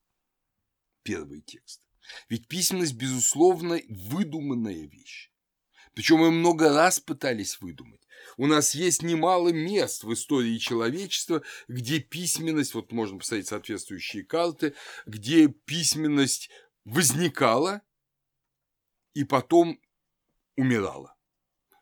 первые 1.02 1.42
тексты. 1.42 1.84
Ведь 2.28 2.48
письменность, 2.48 2.94
безусловно, 2.94 3.80
выдуманная 3.88 4.86
вещь. 4.86 5.30
Причем 5.94 6.18
мы 6.18 6.30
много 6.30 6.72
раз 6.72 7.00
пытались 7.00 7.60
выдумать. 7.60 8.00
у 8.36 8.46
нас 8.46 8.74
есть 8.74 9.02
немало 9.02 9.48
мест 9.48 10.04
в 10.04 10.12
истории 10.12 10.58
человечества, 10.58 11.42
где 11.68 11.98
письменность, 12.00 12.74
вот 12.74 12.92
можно 12.92 13.18
посмотреть 13.18 13.48
соответствующие 13.48 14.24
карты, 14.24 14.74
где 15.06 15.48
письменность 15.48 16.50
возникала 16.84 17.82
и 19.14 19.24
потом 19.24 19.80
умирала. 20.56 21.16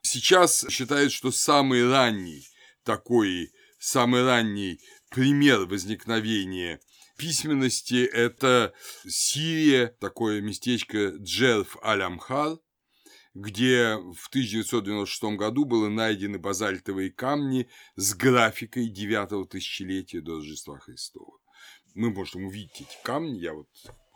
Сейчас 0.03 0.67
считают, 0.69 1.13
что 1.13 1.31
самый 1.31 1.89
ранний 1.89 2.47
такой, 2.85 3.53
самый 3.79 4.25
ранний 4.25 4.81
пример 5.11 5.67
возникновения 5.67 6.81
письменности– 7.17 8.05
это 8.13 8.73
Сирия, 9.07 9.89
такое 10.01 10.41
местечко 10.41 11.09
Джерф 11.19 11.77
Аль-Амхар, 11.85 12.59
где 13.35 13.97
в 13.97 14.29
1996 14.29 15.37
году 15.37 15.65
были 15.65 15.91
найдены 15.91 16.39
базальтовые 16.39 17.11
камни 17.11 17.69
с 17.97 18.15
графикой 18.15 18.89
9 18.89 19.49
тысячелетия 19.49 20.21
до 20.21 20.37
Рождества 20.37 20.79
Христова. 20.79 21.39
Мы 21.95 22.11
можем 22.11 22.47
увидеть 22.47 22.81
эти 22.81 23.03
камни, 23.03 23.39
я 23.39 23.53
вот 23.53 23.69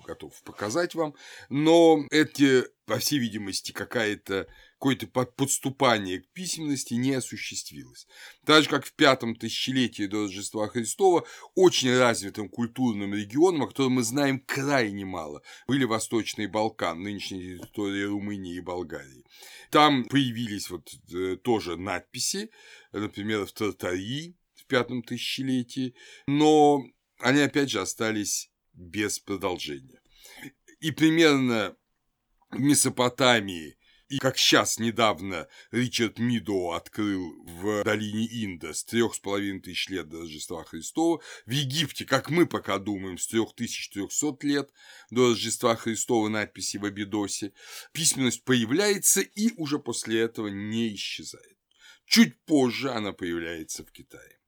готов 0.05 0.41
показать 0.43 0.95
вам, 0.95 1.15
но 1.49 2.05
эти, 2.11 2.65
по 2.87 2.99
всей 2.99 3.19
видимости, 3.19 3.73
какая-то 3.73 4.47
какое-то 4.83 5.07
подступание 5.07 6.23
к 6.23 6.33
письменности 6.33 6.95
не 6.95 7.13
осуществилось. 7.13 8.09
Так 8.45 8.65
же, 8.65 8.69
как 8.69 8.85
в 8.85 8.93
пятом 8.95 9.37
тысячелетии 9.37 10.07
до 10.07 10.23
Рождества 10.25 10.67
Христова 10.67 11.25
очень 11.55 11.97
развитым 11.97 12.49
культурным 12.49 13.15
регионом, 13.15 13.63
о 13.63 13.67
котором 13.69 13.93
мы 13.93 14.03
знаем 14.03 14.41
крайне 14.41 15.05
мало, 15.05 15.41
были 15.69 15.85
Восточные 15.85 16.49
Балкан, 16.49 17.01
нынешняя 17.01 17.59
территория 17.59 18.07
Румынии 18.07 18.57
и 18.57 18.61
Болгарии. 18.61 19.25
Там 19.71 20.05
появились 20.05 20.69
вот 20.69 20.91
э, 21.15 21.37
тоже 21.37 21.77
надписи, 21.77 22.51
например, 22.91 23.47
в 23.47 23.53
Тартарии 23.53 24.37
в 24.57 24.67
пятом 24.67 25.05
тысячелетии, 25.05 25.95
но 26.27 26.83
они 27.21 27.39
опять 27.41 27.71
же 27.71 27.81
остались 27.81 28.52
без 28.73 29.19
продолжения. 29.19 30.01
И 30.81 30.91
примерно 30.91 31.77
в 32.51 32.59
Месопотамии 32.59 33.77
и 34.13 34.19
как 34.19 34.37
сейчас 34.37 34.79
недавно 34.79 35.49
Ричард 35.71 36.19
Мидо 36.19 36.73
открыл 36.73 37.33
в 37.47 37.83
долине 37.83 38.29
Инда 38.45 38.75
с 38.75 38.85
трех 38.85 39.15
с 39.15 39.19
половиной 39.19 39.61
тысяч 39.61 39.89
лет 39.89 40.11
до 40.11 40.21
Рождества 40.21 40.65
Христова, 40.65 41.23
в 41.47 41.51
Египте, 41.51 42.05
как 42.05 42.29
мы 42.29 42.47
пока 42.47 42.79
думаем, 42.79 43.17
с 43.17 43.27
3300 43.29 44.47
лет 44.47 44.71
до 45.09 45.31
Рождества 45.31 45.77
Христова 45.77 46.29
надписи 46.29 46.77
в 46.77 46.85
Абидосе, 46.85 47.55
письменность 47.93 48.45
появляется 48.45 49.23
и 49.23 49.55
уже 49.57 49.79
после 49.79 50.21
этого 50.21 50.49
не 50.49 50.95
исчезает. 50.95 51.57
Чуть 52.05 52.39
позже 52.45 52.91
она 52.91 53.13
появляется 53.13 53.83
в 53.83 53.91
Китае. 53.93 54.41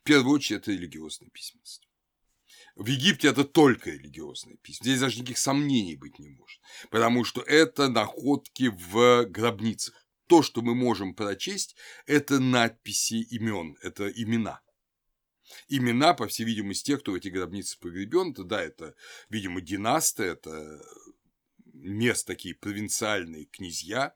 В 0.00 0.02
первую 0.02 0.34
очередь, 0.34 0.62
это 0.62 0.72
религиозная 0.72 1.30
письменность. 1.30 1.88
В 2.76 2.86
Египте 2.86 3.28
это 3.28 3.44
только 3.44 3.90
религиозные 3.90 4.56
письма. 4.56 4.84
Здесь 4.84 5.00
даже 5.00 5.18
никаких 5.18 5.38
сомнений 5.38 5.96
быть 5.96 6.18
не 6.18 6.30
может. 6.30 6.60
Потому 6.90 7.24
что 7.24 7.40
это 7.42 7.88
находки 7.88 8.68
в 8.74 9.26
гробницах. 9.26 9.94
То, 10.26 10.42
что 10.42 10.62
мы 10.62 10.74
можем 10.74 11.14
прочесть, 11.14 11.76
это 12.06 12.40
надписи 12.40 13.22
имен, 13.30 13.76
это 13.82 14.08
имена. 14.08 14.60
Имена, 15.68 16.14
по 16.14 16.26
всей 16.26 16.44
видимости, 16.44 16.86
тех, 16.86 17.00
кто 17.00 17.12
в 17.12 17.16
эти 17.16 17.28
гробницы 17.28 17.78
погребен, 17.78 18.32
это, 18.32 18.44
да, 18.44 18.62
это, 18.62 18.94
видимо, 19.28 19.60
династы, 19.60 20.24
это 20.24 20.82
мест 21.74 22.26
такие 22.26 22.54
провинциальные 22.54 23.44
князья, 23.44 24.14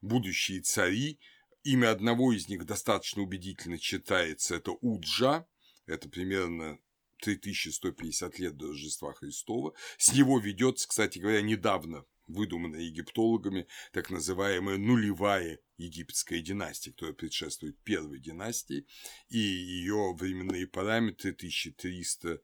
будущие 0.00 0.62
цари. 0.62 1.20
Имя 1.62 1.90
одного 1.90 2.32
из 2.32 2.48
них 2.48 2.64
достаточно 2.64 3.22
убедительно 3.22 3.78
читается, 3.78 4.56
это 4.56 4.72
Уджа, 4.72 5.46
это 5.84 6.08
примерно 6.08 6.78
3150 7.20 8.38
лет 8.38 8.56
до 8.56 8.68
Рождества 8.68 9.12
Христова. 9.14 9.74
С 9.98 10.12
него 10.14 10.38
ведется, 10.38 10.88
кстати 10.88 11.18
говоря, 11.18 11.42
недавно 11.42 12.04
выдуманная 12.26 12.80
египтологами 12.80 13.66
так 13.92 14.10
называемая 14.10 14.78
нулевая 14.78 15.60
египетская 15.76 16.40
династия, 16.40 16.90
которая 16.90 17.14
предшествует 17.14 17.78
первой 17.84 18.18
династии, 18.18 18.86
и 19.28 19.38
ее 19.38 20.12
временные 20.14 20.66
параметры 20.66 21.30
1300-3100 21.32 22.40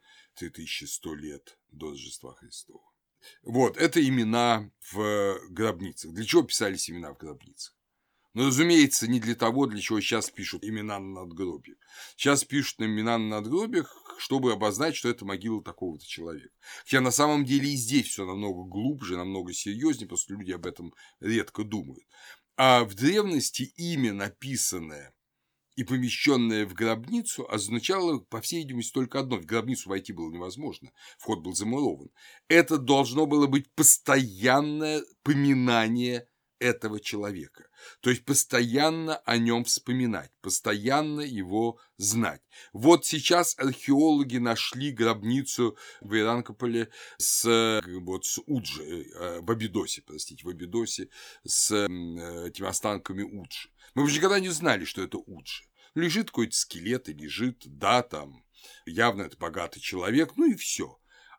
лет 1.17 1.59
до 1.71 1.91
Рождества 1.91 2.35
Христова. 2.35 2.85
Вот, 3.43 3.77
это 3.77 4.01
имена 4.07 4.71
в 4.93 5.39
гробницах. 5.51 6.13
Для 6.13 6.25
чего 6.25 6.43
писались 6.43 6.89
имена 6.91 7.13
в 7.13 7.19
гробницах? 7.19 7.77
Но, 8.35 8.47
разумеется, 8.47 9.09
не 9.09 9.21
для 9.21 9.35
того, 9.35 9.67
для 9.67 9.81
чего 9.81 10.01
сейчас 10.01 10.31
пишут 10.31 10.65
имена 10.65 10.99
на 10.99 11.21
надгробиях. 11.21 11.77
Сейчас 12.17 12.45
пишут 12.45 12.81
имена 12.81 13.19
на 13.19 13.29
надгробиях, 13.29 13.95
чтобы 14.19 14.53
обозначить, 14.53 14.99
что 14.99 15.11
это 15.11 15.25
могила 15.25 15.63
такого-то 15.63 16.07
человека. 16.07 16.55
Хотя 16.85 17.01
на 17.01 17.11
самом 17.11 17.45
деле 17.45 17.71
и 17.71 17.77
здесь 17.77 18.07
все 18.07 18.25
намного 18.25 18.65
глубже, 18.65 19.17
намного 19.17 19.53
серьезнее, 19.53 20.09
просто 20.09 20.33
люди 20.33 20.53
об 20.53 20.65
этом 20.65 20.95
редко 21.21 21.63
думают. 21.63 22.05
А 22.57 22.85
в 22.85 22.95
древности 22.95 23.73
имя, 23.77 24.15
написанное 24.15 25.13
и 25.77 25.85
помещенное 25.85 26.67
в 26.67 26.75
гробницу, 26.75 27.47
означало, 27.51 28.19
по 28.19 28.41
всей 28.41 28.59
видимости, 28.59 28.93
только 28.93 29.21
одно. 29.21 29.37
В 29.37 29.47
гробницу 29.47 29.89
войти 29.89 30.13
было 30.13 30.31
невозможно, 30.31 30.91
вход 31.19 31.41
был 31.41 31.55
замурован. 31.55 32.11
Это 32.49 32.79
должно 32.79 33.27
было 33.27 33.47
быть 33.47 33.71
постоянное 33.75 35.03
поминание 35.23 36.29
этого 36.63 37.01
человека. 37.01 37.67
То 38.01 38.11
есть 38.11 38.25
постоянно 38.25 39.17
о 39.17 39.37
нем 39.37 39.65
вспоминать, 39.65 40.31
постоянно 40.41 41.21
его 41.21 41.79
знать. 41.97 42.41
Вот 42.73 43.05
сейчас 43.05 43.59
археологи 43.59 44.39
нашли 44.39 44.93
гробницу 44.93 45.77
в 46.01 46.15
Иранкополе 46.15 46.89
с, 47.19 47.83
вот, 48.01 48.25
с 48.25 48.41
Уджи, 48.47 48.83
э, 48.83 49.41
в 49.41 49.51
Абидосе, 49.51 50.03
простите, 50.03 50.45
в 50.45 50.49
Абидосе 50.49 51.09
с 51.45 51.73
этими 51.73 52.69
останками 52.69 53.23
Уджи. 53.23 53.71
Мы 53.95 54.05
уже 54.05 54.17
никогда 54.17 54.39
не 54.39 54.51
знали, 54.51 54.85
что 54.85 55.03
это 55.03 55.19
Уджи. 55.19 55.65
Лежит 55.95 56.27
какой-то 56.31 56.57
скелет 56.57 57.09
и 57.09 57.13
лежит, 57.13 57.63
да, 57.67 58.03
там, 58.03 58.45
явно 58.87 59.23
это 59.23 59.37
богатый 59.37 59.81
человек, 59.81 60.37
ну 60.37 60.51
и 60.51 60.55
все. 60.55 60.99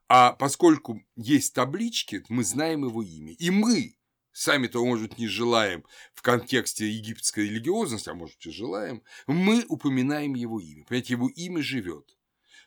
А 0.09 0.33
поскольку 0.33 1.01
есть 1.15 1.55
таблички, 1.55 2.23
мы 2.29 2.43
знаем 2.43 2.85
его 2.85 3.01
имя. 3.01 3.33
И 3.33 3.49
мы, 3.49 3.95
сами 4.33 4.67
того, 4.67 4.85
может 4.85 5.17
не 5.17 5.27
желаем 5.27 5.85
в 6.13 6.21
контексте 6.21 6.89
египетской 6.89 7.47
религиозности, 7.47 8.09
а 8.09 8.15
может 8.15 8.45
и 8.45 8.51
желаем, 8.51 9.03
мы 9.27 9.63
упоминаем 9.69 10.33
его 10.33 10.59
имя. 10.59 10.83
Понимаете, 10.85 11.13
его 11.13 11.29
имя 11.29 11.61
живет. 11.61 12.17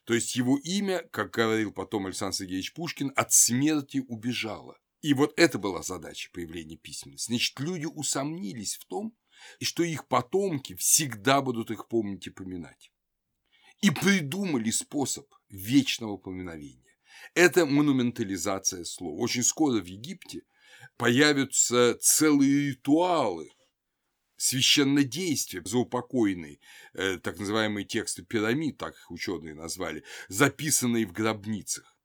То 0.05 0.15
есть 0.15 0.37
его 0.37 0.57
имя, 0.59 1.03
как 1.11 1.33
говорил 1.33 1.73
потом 1.73 2.07
Александр 2.07 2.37
Сергеевич 2.37 2.73
Пушкин, 2.73 3.13
от 3.17 3.33
смерти 3.33 4.05
убежало. 4.07 4.79
И 5.03 5.13
вот 5.13 5.35
это 5.37 5.59
была 5.59 5.83
задача 5.83 6.31
появления 6.33 6.77
письменности. 6.77 7.27
Значит, 7.27 7.59
люди 7.59 7.87
усомнились 7.87 8.77
в 8.77 8.85
том, 8.87 9.17
что 9.61 9.83
их 9.83 10.07
потомки 10.07 10.75
всегда 10.77 11.43
будут 11.43 11.71
их 11.71 11.89
помнить 11.89 12.29
и 12.29 12.31
поминать. 12.31 12.93
И 13.83 13.91
придумали 13.91 14.71
способ 14.71 15.27
вечного 15.49 16.17
поминовения. 16.17 16.97
Это 17.35 17.67
монументализация 17.67 18.85
слова. 18.85 19.19
Очень 19.21 19.43
скоро 19.43 19.81
в 19.81 19.87
Египте– 19.87 20.43
появятся 20.97 21.97
целые 22.01 22.71
ритуалы, 22.71 23.51
священнодействия 24.37 25.63
заупокойные, 25.65 26.59
э, 26.95 27.19
так 27.19 27.39
называемые 27.39 27.85
тексты 27.85 28.23
пирамид, 28.23 28.79
так 28.79 28.95
их 28.95 29.11
ученые 29.11 29.55
назвали, 29.55 30.05
записанные 30.29 31.07
в 31.07 31.13
гробницах. 31.13 31.97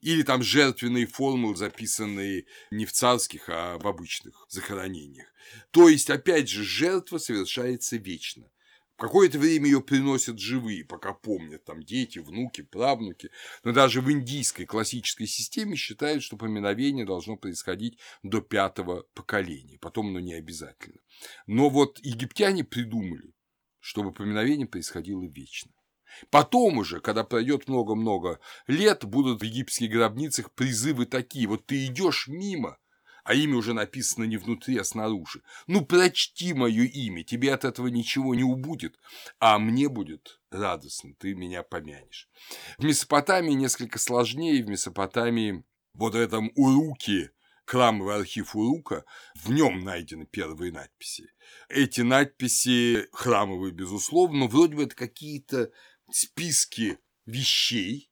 Или 0.00 0.22
там 0.22 0.42
жертвенные 0.42 1.06
формулы, 1.06 1.54
записанные 1.54 2.46
не 2.70 2.86
в 2.86 2.92
царских, 2.92 3.48
а 3.48 3.78
в 3.78 3.86
обычных 3.86 4.46
захоронениях. 4.48 5.28
То 5.70 5.88
есть, 5.88 6.10
опять 6.10 6.48
же, 6.48 6.64
жертва 6.64 7.18
совершается 7.18 7.96
вечно. 7.96 8.50
Какое-то 8.96 9.38
время 9.38 9.66
ее 9.66 9.80
приносят 9.80 10.38
живые, 10.38 10.84
пока 10.84 11.12
помнят 11.12 11.64
там 11.64 11.82
дети, 11.82 12.18
внуки, 12.18 12.62
правнуки. 12.62 13.30
Но 13.64 13.72
даже 13.72 14.00
в 14.00 14.10
индийской 14.12 14.66
классической 14.66 15.26
системе 15.26 15.76
считают, 15.76 16.22
что 16.22 16.36
поминовение 16.36 17.04
должно 17.04 17.36
происходить 17.36 17.98
до 18.22 18.40
пятого 18.40 19.04
поколения. 19.14 19.78
Потом 19.80 20.08
оно 20.08 20.20
не 20.20 20.34
обязательно. 20.34 21.00
Но 21.46 21.68
вот 21.68 21.98
египтяне 22.00 22.64
придумали, 22.64 23.34
чтобы 23.80 24.12
поминовение 24.12 24.66
происходило 24.66 25.24
вечно. 25.24 25.72
Потом 26.30 26.78
уже, 26.78 27.00
когда 27.00 27.24
пройдет 27.24 27.68
много-много 27.68 28.38
лет, 28.66 29.04
будут 29.04 29.40
в 29.40 29.44
египетских 29.44 29.90
гробницах 29.90 30.52
призывы 30.52 31.06
такие. 31.06 31.48
Вот 31.48 31.66
ты 31.66 31.86
идешь 31.86 32.28
мимо, 32.28 32.78
а 33.24 33.34
имя 33.34 33.56
уже 33.56 33.72
написано 33.72 34.24
не 34.24 34.36
внутри, 34.36 34.76
а 34.78 34.84
снаружи. 34.84 35.42
Ну, 35.66 35.84
прочти 35.84 36.54
мое 36.54 36.84
имя, 36.84 37.24
тебе 37.24 37.52
от 37.54 37.64
этого 37.64 37.88
ничего 37.88 38.34
не 38.34 38.44
убудет, 38.44 38.98
а 39.38 39.58
мне 39.58 39.88
будет 39.88 40.40
радостно, 40.50 41.14
ты 41.18 41.34
меня 41.34 41.62
помянешь. 41.62 42.28
В 42.78 42.84
Месопотамии 42.84 43.54
несколько 43.54 43.98
сложнее, 43.98 44.62
в 44.64 44.68
Месопотамии 44.68 45.64
вот 45.94 46.14
в 46.14 46.18
этом 46.18 46.50
уруке 46.54 47.32
храмовый 47.64 48.16
архив 48.16 48.54
Урука, 48.54 49.04
в 49.34 49.50
нем 49.50 49.84
найдены 49.84 50.26
первые 50.26 50.72
надписи. 50.72 51.28
Эти 51.68 52.00
надписи 52.00 53.08
храмовые, 53.12 53.72
безусловно, 53.72 54.40
но 54.40 54.48
вроде 54.48 54.76
бы 54.76 54.82
это 54.84 54.94
какие-то 54.94 55.70
списки 56.10 56.98
вещей 57.24 58.10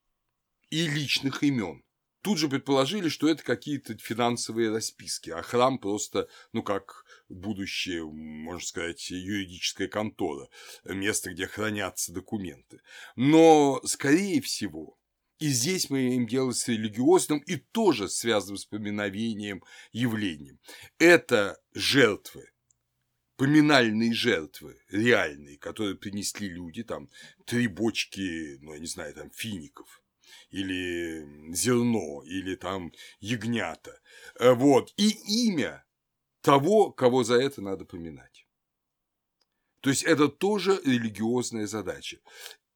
и 0.70 0.86
личных 0.86 1.42
имен. 1.42 1.82
Тут 2.22 2.38
же 2.38 2.48
предположили, 2.48 3.08
что 3.08 3.28
это 3.28 3.42
какие-то 3.42 3.96
финансовые 3.96 4.70
расписки, 4.70 5.30
а 5.30 5.40
храм 5.40 5.78
просто, 5.78 6.28
ну 6.52 6.62
как 6.62 7.04
будущее, 7.30 8.04
можно 8.04 8.66
сказать, 8.66 9.10
юридическая 9.10 9.88
контора, 9.88 10.48
место, 10.84 11.30
где 11.30 11.46
хранятся 11.46 12.12
документы. 12.12 12.80
Но, 13.16 13.80
скорее 13.84 14.42
всего, 14.42 14.98
и 15.38 15.48
здесь 15.48 15.88
мы 15.88 16.00
имеем 16.00 16.26
дело 16.26 16.52
с 16.52 16.68
религиозным 16.68 17.38
и 17.38 17.56
тоже 17.56 18.10
связанным 18.10 18.58
с 18.58 18.66
поминовением 18.66 19.64
явлением. 19.90 20.60
Это 20.98 21.58
жертвы, 21.72 22.50
поминальные 23.36 24.12
жертвы 24.12 24.78
реальные, 24.90 25.56
которые 25.56 25.96
принесли 25.96 26.46
люди, 26.46 26.82
там, 26.82 27.08
три 27.46 27.68
бочки, 27.68 28.58
ну, 28.60 28.74
я 28.74 28.80
не 28.80 28.86
знаю, 28.86 29.14
там, 29.14 29.30
фиников, 29.30 29.99
или 30.50 31.52
зерно, 31.52 32.22
или 32.24 32.54
там 32.56 32.92
ягнята. 33.20 34.00
Э, 34.38 34.52
вот. 34.54 34.92
И 34.96 35.10
имя 35.48 35.84
того, 36.42 36.90
кого 36.90 37.24
за 37.24 37.34
это 37.34 37.62
надо 37.62 37.84
поминать. 37.84 38.46
То 39.80 39.90
есть 39.90 40.02
это 40.02 40.28
тоже 40.28 40.80
религиозная 40.84 41.66
задача. 41.66 42.18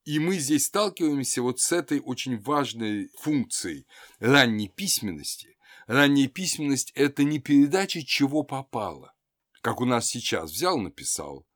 И 0.04 0.18
мы 0.18 0.38
здесь 0.38 0.66
сталкиваемся 0.66 1.42
вот 1.42 1.60
с 1.60 1.72
этой 1.72 2.00
очень 2.00 2.38
важной 2.38 3.10
функцией 3.18 3.86
ранней 4.18 4.68
письменности. 4.68 5.56
Ранняя 5.86 6.28
письменность– 6.28 6.92
это 6.94 7.24
не 7.24 7.38
передача, 7.40 8.02
чего 8.04 8.42
попало, 8.42 9.14
как 9.60 9.80
у 9.80 9.84
нас 9.84 10.06
сейчас. 10.06 10.50
Взял, 10.50 10.78
написал. 10.78 11.46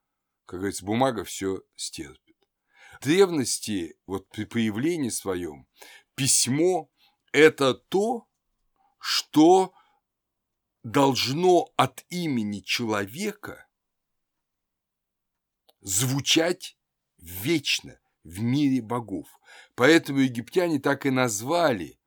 Как 0.47 0.61
говорится, 0.61 0.85
бумага 0.85 1.25
все 1.25 1.63
стерпит. 1.77 2.37
В 3.01 3.05
древности, 3.05 3.97
вот 4.07 4.29
при 4.31 4.45
появлении 4.45 5.11
своем, 5.11 5.67
письмо– 6.19 6.91
это 7.33 7.73
то, 7.73 8.29
что 8.99 9.73
должно 10.83 11.73
от 11.77 12.05
имени 12.11 12.61
человека 12.61 13.67
звучать 15.81 16.77
вечно– 17.19 17.99
в 18.29 18.41
мире 18.41 18.83
богов. 18.83 19.27
Поэтому 19.75 20.21
египтяне 20.21 20.79
так 20.79 21.07
и 21.07 21.11
назвали 21.11 21.99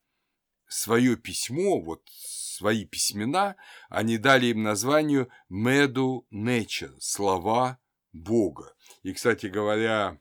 свое 0.68 1.18
письмо, 1.18 1.82
вот 1.82 2.07
свои 2.09 2.86
письмена, 2.86 3.55
они 3.89 4.18
дали 4.18 4.47
им 4.47 4.62
названию 4.62 5.30
Меду 5.49 6.28
Нечер, 6.30 6.95
слова 6.99 7.80
Бога. 8.14 8.76
И, 9.03 9.14
кстати 9.14 9.47
говоря, 9.47 10.20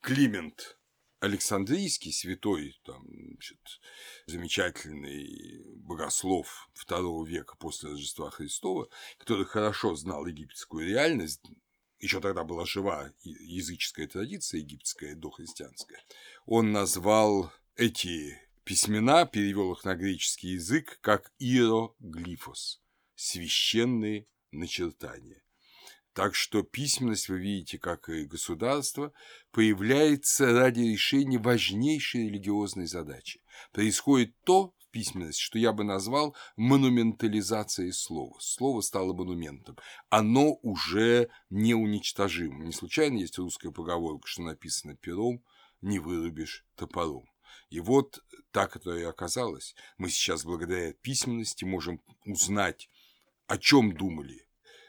Климент 0.00 0.78
Александрийский, 1.24 2.12
святой, 2.12 2.78
там, 2.84 3.06
значит, 3.08 3.80
замечательный 4.26 5.62
богослов 5.76 6.68
второго 6.74 7.26
века 7.26 7.56
после 7.56 7.90
Рождества 7.90 8.30
Христова, 8.30 8.88
который 9.18 9.46
хорошо 9.46 9.94
знал 9.94 10.26
египетскую 10.26 10.86
реальность, 10.86 11.40
еще 11.98 12.20
тогда 12.20 12.44
была 12.44 12.66
жива 12.66 13.10
языческая 13.22 14.06
традиция 14.06 14.60
египетская, 14.60 15.14
дохристианская, 15.14 16.02
он 16.44 16.72
назвал 16.72 17.50
эти 17.76 18.38
письмена, 18.64 19.24
перевел 19.24 19.72
их 19.72 19.84
на 19.84 19.94
греческий 19.94 20.48
язык, 20.48 20.98
как 21.00 21.32
иероглифос– 21.38 22.82
священные 23.14 24.26
начертания. 24.50 25.43
Так 26.14 26.36
что 26.36 26.62
письменность, 26.62 27.28
вы 27.28 27.40
видите, 27.40 27.76
как 27.76 28.08
и 28.08 28.24
государство, 28.24 29.12
появляется 29.50 30.52
ради 30.52 30.80
решения 30.80 31.38
важнейшей 31.38 32.28
религиозной 32.28 32.86
задачи. 32.86 33.40
Происходит 33.72 34.32
то, 34.44 34.72
письменность, 34.92 35.40
что 35.40 35.58
я 35.58 35.72
бы 35.72 35.82
назвал 35.82 36.36
монументализацией 36.56 37.92
слова. 37.92 38.36
Слово 38.38 38.80
стало 38.80 39.12
монументом. 39.12 39.76
Оно 40.08 40.54
уже 40.62 41.30
неуничтожимо. 41.50 42.64
Не 42.64 42.72
случайно 42.72 43.18
есть 43.18 43.38
русская 43.38 43.72
поговорка, 43.72 44.28
что 44.28 44.42
написано 44.42 44.94
пером, 44.94 45.42
не 45.80 45.98
вырубишь 45.98 46.64
топором. 46.76 47.28
И 47.70 47.80
вот 47.80 48.22
так 48.52 48.76
это 48.76 48.96
и 48.96 49.02
оказалось. 49.02 49.74
Мы 49.98 50.10
сейчас 50.10 50.44
благодаря 50.44 50.92
письменности 50.92 51.64
можем 51.64 52.00
узнать, 52.24 52.88
о 53.48 53.58
чем 53.58 53.96
думали 53.96 54.43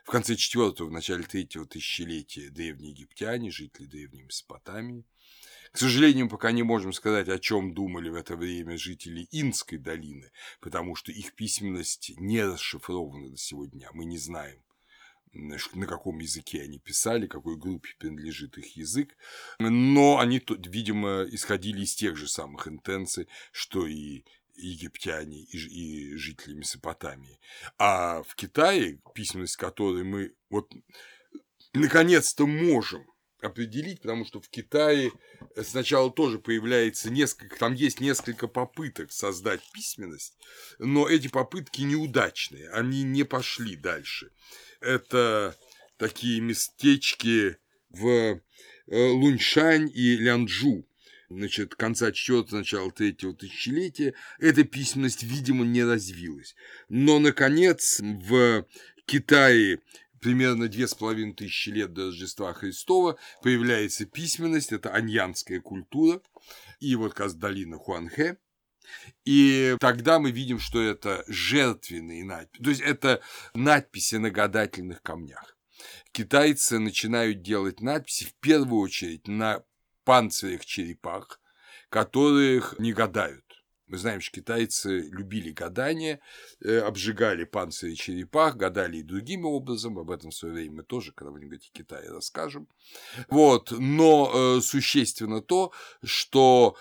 в 0.05 0.11
конце 0.11 0.35
четвертого, 0.35 0.87
в 0.87 0.91
начале 0.91 1.23
третьего 1.23 1.65
тысячелетия 1.65 2.51
древние 2.51 2.91
египтяне, 2.91 3.49
жители 3.49 3.87
древней 3.87 4.21
Месопотамии, 4.21 5.03
к 5.71 5.77
сожалению, 5.77 6.29
пока 6.29 6.51
не 6.51 6.61
можем 6.61 6.93
сказать, 6.93 7.27
о 7.27 7.39
чем 7.39 7.73
думали 7.73 8.09
в 8.09 8.15
это 8.15 8.37
время 8.37 8.77
жители 8.77 9.27
Инской 9.31 9.79
долины, 9.79 10.31
потому 10.61 10.95
что 10.95 11.11
их 11.11 11.33
письменность 11.33 12.13
не 12.17 12.43
расшифрована 12.43 13.31
до 13.31 13.37
сегодня. 13.37 13.89
Мы 13.93 14.05
не 14.05 14.19
знаем, 14.19 14.63
на 15.33 15.87
каком 15.87 16.19
языке 16.19 16.61
они 16.61 16.77
писали, 16.77 17.25
какой 17.25 17.57
группе 17.57 17.89
принадлежит 17.97 18.59
их 18.59 18.77
язык, 18.77 19.17
но 19.57 20.19
они, 20.19 20.39
видимо, 20.59 21.25
исходили 21.31 21.81
из 21.81 21.95
тех 21.95 22.15
же 22.15 22.27
самых 22.27 22.67
интенций, 22.67 23.27
что 23.51 23.87
и 23.87 24.23
египтяне 24.55 25.39
и, 25.39 25.57
и 25.57 26.15
жители 26.15 26.53
Месопотамии. 26.53 27.39
А 27.77 28.23
в 28.23 28.35
Китае, 28.35 28.99
письменность 29.13 29.57
которой 29.57 30.03
мы 30.03 30.33
вот 30.49 30.71
наконец-то 31.73 32.47
можем 32.47 33.05
определить, 33.41 34.01
потому 34.01 34.25
что 34.25 34.41
в 34.41 34.49
Китае 34.49 35.11
сначала 35.63 36.11
тоже 36.11 36.39
появляется 36.39 37.09
несколько, 37.09 37.57
там 37.57 37.73
есть 37.73 37.99
несколько 37.99 38.47
попыток 38.47 39.11
создать 39.11 39.61
письменность, 39.71 40.37
но 40.79 41.07
эти 41.07 41.27
попытки 41.27 41.81
неудачные, 41.81 42.69
они 42.69 43.03
не 43.03 43.23
пошли 43.23 43.75
дальше. 43.75 44.31
Это 44.81 45.55
такие 45.97 46.41
местечки 46.41 47.57
в 47.89 48.07
э, 48.07 48.39
Луньшань 48.87 49.89
и 49.93 50.17
Лянчжу, 50.17 50.87
значит, 51.29 51.75
конца 51.75 52.11
четвертого, 52.11 52.59
начала 52.59 52.91
третьего 52.91 53.33
тысячелетия, 53.33 54.13
эта 54.39 54.63
письменность, 54.63 55.23
видимо, 55.23 55.65
не 55.65 55.83
развилась. 55.83 56.55
Но, 56.89 57.19
наконец, 57.19 57.99
в 57.99 58.65
Китае 59.05 59.79
примерно 60.25 60.67
две 60.67 60.87
с 60.87 60.95
половиной 60.95 61.33
тысячи 61.33 61.69
лет 61.69 61.93
до 61.93 62.07
Рождества 62.07 62.51
Христова 62.53 63.17
появляется 63.43 64.05
письменность, 64.05 64.71
это 64.71 64.91
аньянская 64.91 65.61
культура, 65.61 66.19
и 66.79 66.95
вот 66.95 67.11
как 67.11 67.25
раз 67.25 67.35
долина 67.35 67.77
Хуанхэ, 67.77 68.37
и 69.23 69.75
тогда 69.79 70.19
мы 70.19 70.31
видим, 70.31 70.59
что 70.59 70.81
это 70.81 71.23
жертвенные 71.27 72.23
надписи, 72.23 72.63
то 72.63 72.69
есть 72.69 72.81
это 72.81 73.21
надписи 73.53 74.15
на 74.15 74.31
гадательных 74.31 75.01
камнях. 75.03 75.55
Китайцы 76.11 76.79
начинают 76.79 77.41
делать 77.41 77.81
надписи 77.81 78.25
в 78.25 78.33
первую 78.39 78.79
очередь 78.79 79.27
на 79.27 79.63
панцирях 80.05 80.65
черепах, 80.65 81.41
которых 81.89 82.79
не 82.79 82.93
гадают. 82.93 83.43
Мы 83.87 83.97
знаем, 83.97 84.19
что 84.19 84.31
китайцы 84.31 85.01
любили 85.11 85.51
гадания, 85.51 86.19
э, 86.63 86.79
обжигали 86.79 87.43
панцири 87.43 87.93
черепах, 87.93 88.55
гадали 88.55 88.97
и 88.97 89.03
другим 89.03 89.45
образом. 89.45 89.99
Об 89.99 90.09
этом 90.09 90.31
в 90.31 90.35
свое 90.35 90.55
время 90.55 90.77
мы 90.77 90.83
тоже 90.83 91.11
когда-нибудь 91.11 91.69
о 91.71 91.77
Китае 91.77 92.09
расскажем. 92.09 92.67
Вот. 93.29 93.71
Но 93.71 94.31
э, 94.33 94.61
существенно 94.61 95.41
то, 95.41 95.71
что 96.03 96.75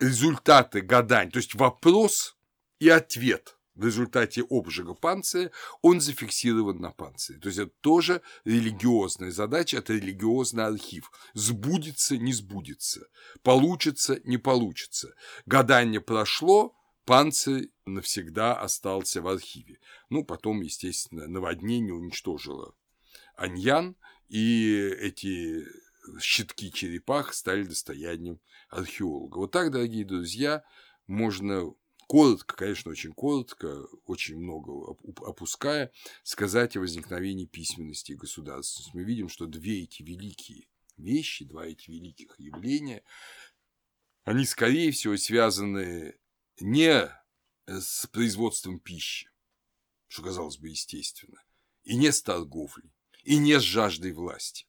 результаты 0.00 0.80
гаданий, 0.80 1.30
то 1.30 1.38
есть 1.38 1.54
вопрос 1.54 2.36
и 2.80 2.88
ответ– 2.88 3.54
в 3.78 3.84
результате 3.84 4.44
обжига 4.50 4.92
панциря, 4.92 5.50
он 5.82 6.00
зафиксирован 6.00 6.80
на 6.80 6.90
панцире. 6.90 7.38
То 7.38 7.46
есть 7.46 7.60
это 7.60 7.72
тоже 7.80 8.22
религиозная 8.44 9.30
задача, 9.30 9.78
это 9.78 9.94
религиозный 9.94 10.66
архив. 10.66 11.10
Сбудется, 11.32 12.18
не 12.18 12.32
сбудется, 12.32 13.06
получится, 13.42 14.20
не 14.24 14.36
получится. 14.36 15.14
Гадание 15.46 16.00
прошло, 16.00 16.74
панцирь 17.04 17.70
навсегда 17.86 18.60
остался 18.60 19.22
в 19.22 19.28
архиве. 19.28 19.78
Ну, 20.10 20.24
потом, 20.24 20.60
естественно, 20.60 21.28
наводнение 21.28 21.94
уничтожило 21.94 22.74
Аньян, 23.36 23.94
и 24.28 24.76
эти 25.00 25.64
щитки 26.20 26.72
черепах 26.72 27.32
стали 27.32 27.62
достоянием 27.62 28.40
археолога. 28.70 29.38
Вот 29.38 29.52
так, 29.52 29.70
дорогие 29.70 30.04
друзья, 30.04 30.64
можно 31.06 31.72
коротко, 32.08 32.56
конечно, 32.56 32.90
очень 32.90 33.12
коротко, 33.12 33.84
очень 34.06 34.38
много 34.38 34.96
опуская, 35.24 35.92
сказать 36.24 36.76
о 36.76 36.80
возникновении 36.80 37.44
письменности 37.44 38.12
и 38.12 38.16
государственности. 38.16 38.96
Мы 38.96 39.04
видим, 39.04 39.28
что 39.28 39.46
две 39.46 39.82
эти 39.82 40.02
великие 40.02 40.66
вещи, 40.96 41.44
два 41.44 41.66
эти 41.66 41.90
великих 41.90 42.40
явления, 42.40 43.04
они, 44.24 44.44
скорее 44.44 44.90
всего, 44.90 45.16
связаны 45.16 46.18
не 46.60 47.10
с 47.66 48.06
производством 48.06 48.80
пищи, 48.80 49.30
что 50.08 50.22
казалось 50.22 50.58
бы 50.58 50.68
естественно, 50.68 51.42
и 51.84 51.96
не 51.96 52.10
с 52.10 52.22
торговлей, 52.22 52.90
и 53.22 53.36
не 53.36 53.58
с 53.58 53.62
жаждой 53.62 54.12
власти, 54.12 54.66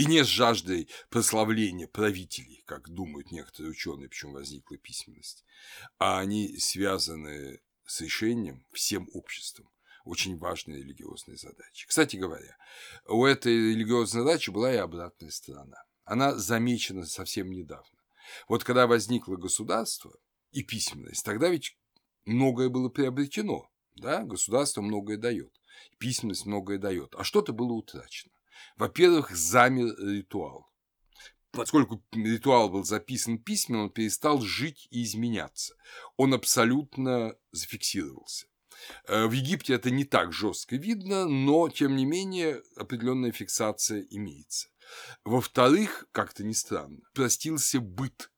и 0.00 0.06
не 0.06 0.24
с 0.24 0.28
жаждой 0.28 0.88
прославления 1.10 1.86
правителей, 1.86 2.62
как 2.64 2.88
думают 2.88 3.30
некоторые 3.32 3.72
ученые, 3.72 4.08
почему 4.08 4.32
возникла 4.32 4.78
письменность, 4.78 5.44
а 5.98 6.20
они 6.20 6.56
связаны 6.56 7.60
с 7.84 8.00
решением 8.00 8.64
всем 8.72 9.10
обществом 9.12 9.68
очень 10.06 10.38
важной 10.38 10.78
религиозной 10.78 11.36
задачи. 11.36 11.86
Кстати 11.86 12.16
говоря, 12.16 12.56
у 13.08 13.26
этой 13.26 13.54
религиозной 13.54 14.22
задачи 14.22 14.48
была 14.48 14.72
и 14.72 14.78
обратная 14.78 15.30
сторона. 15.30 15.84
Она 16.04 16.34
замечена 16.34 17.04
совсем 17.04 17.50
недавно. 17.50 17.98
Вот 18.48 18.64
когда 18.64 18.86
возникло 18.86 19.36
государство 19.36 20.16
и 20.50 20.62
письменность, 20.62 21.26
тогда 21.26 21.50
ведь 21.50 21.76
многое 22.24 22.70
было 22.70 22.88
приобретено, 22.88 23.68
да, 23.96 24.24
государство 24.24 24.80
многое 24.80 25.18
дает, 25.18 25.52
письменность 25.98 26.46
многое 26.46 26.78
дает, 26.78 27.14
а 27.18 27.22
что-то 27.22 27.52
было 27.52 27.74
утрачено. 27.74 28.32
Во-первых, 28.76 29.30
замер 29.30 29.94
ритуал. 29.98 30.70
Поскольку 31.52 32.04
ритуал 32.12 32.70
был 32.70 32.84
записан 32.84 33.38
письменно, 33.38 33.84
он 33.84 33.90
перестал 33.90 34.40
жить 34.40 34.86
и 34.90 35.02
изменяться. 35.02 35.74
Он 36.16 36.32
абсолютно 36.32 37.34
зафиксировался. 37.50 38.46
Э, 39.06 39.26
в 39.26 39.32
Египте 39.32 39.74
это 39.74 39.90
не 39.90 40.04
так 40.04 40.32
жестко 40.32 40.76
видно, 40.76 41.26
но, 41.26 41.68
тем 41.68 41.96
не 41.96 42.04
менее, 42.04 42.62
определенная 42.76 43.32
фиксация 43.32 44.06
имеется. 44.10 44.68
Во-вторых, 45.24 46.06
как-то 46.12 46.44
не 46.44 46.54
странно, 46.54 47.00
простился 47.14 47.80
быт. 47.80 48.30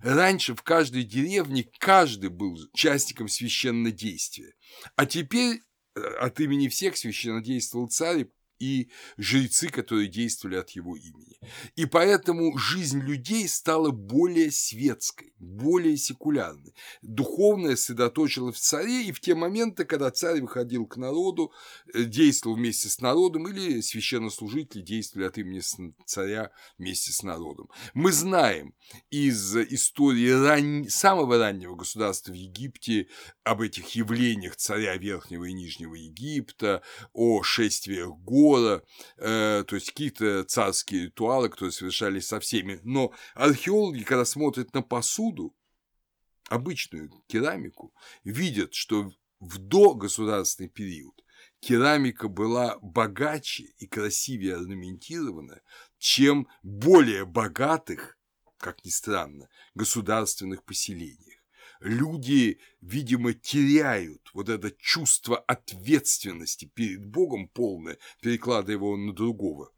Раньше 0.00 0.54
в 0.54 0.62
каждой 0.62 1.04
деревне 1.04 1.70
каждый 1.78 2.28
был 2.28 2.58
частником 2.74 3.28
священнодействия, 3.28 4.54
а 4.96 5.06
теперь 5.06 5.62
э, 5.94 6.00
от 6.00 6.40
имени 6.40 6.68
всех 6.68 6.96
священнодействовал 6.96 7.88
царь 7.88 8.28
и 8.60 8.90
жрецы, 9.16 9.68
которые 9.68 10.06
действовали 10.06 10.56
от 10.56 10.70
его 10.70 10.94
имени. 10.94 11.38
И 11.74 11.86
поэтому 11.86 12.56
жизнь 12.58 13.00
людей 13.00 13.48
стала 13.48 13.90
более 13.90 14.52
светской, 14.52 15.32
более 15.38 15.96
секулярной. 15.96 16.74
Духовное 17.00 17.76
сосредоточилось 17.76 18.56
в 18.56 18.60
царе, 18.60 19.04
и 19.04 19.12
в 19.12 19.20
те 19.20 19.34
моменты, 19.34 19.84
когда 19.84 20.10
царь 20.10 20.42
выходил 20.42 20.86
к 20.86 20.98
народу, 20.98 21.52
э, 21.94 22.04
действовал 22.04 22.56
вместе 22.56 22.90
с 22.90 23.00
народом, 23.00 23.48
или 23.48 23.80
священнослужители 23.80 24.82
действовали 24.82 25.26
от 25.26 25.38
имени 25.38 25.62
царя 26.04 26.50
вместе 26.76 27.12
с 27.12 27.22
народом. 27.22 27.70
Мы 27.94 28.12
знаем 28.12 28.74
из 29.10 29.56
истории 29.56 30.30
ран... 30.30 30.86
самого 30.88 31.38
раннего 31.38 31.74
государства 31.76 32.32
в 32.32 32.36
Египте 32.36 33.08
об 33.42 33.62
этих 33.62 33.88
явлениях 33.94 34.56
царя 34.56 34.96
Верхнего 34.96 35.44
и 35.44 35.54
Нижнего 35.54 35.94
Египта, 35.94 36.82
о 37.14 37.42
шествиях 37.42 38.10
гор, 38.18 38.49
Гора, 38.50 38.82
э, 39.16 39.64
то 39.66 39.76
есть 39.76 39.88
какие-то 39.88 40.44
царские 40.44 41.04
ритуалы, 41.04 41.48
которые 41.48 41.72
совершались 41.72 42.26
со 42.26 42.40
всеми. 42.40 42.80
Но 42.82 43.12
археологи, 43.34 44.02
когда 44.02 44.24
смотрят 44.24 44.74
на 44.74 44.82
посуду, 44.82 45.54
обычную 46.48 47.10
керамику, 47.28 47.94
видят, 48.24 48.74
что 48.74 49.10
в 49.38 49.58
догосударственный 49.58 50.68
период 50.68 51.14
керамика 51.60 52.28
была 52.28 52.78
богаче 52.82 53.72
и 53.78 53.86
красивее 53.86 54.56
орнаментирована, 54.56 55.60
чем 55.98 56.48
более 56.62 57.24
богатых, 57.24 58.18
как 58.58 58.84
ни 58.84 58.90
странно, 58.90 59.48
государственных 59.74 60.64
поселениях 60.64 61.39
люди, 61.80 62.60
видимо, 62.80 63.32
теряют 63.32 64.30
вот 64.34 64.48
это 64.48 64.70
чувство 64.70 65.38
ответственности 65.38 66.66
перед 66.66 67.04
Богом 67.04 67.48
полное, 67.48 67.98
перекладывая 68.20 68.74
его 68.74 68.96
на 68.96 69.12
другого, 69.12 69.72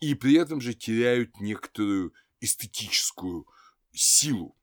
и 0.00 0.14
при 0.14 0.34
этом 0.34 0.60
же 0.60 0.74
теряют 0.74 1.40
некоторую 1.40 2.12
эстетическую 2.40 3.46
силу. 3.92 4.56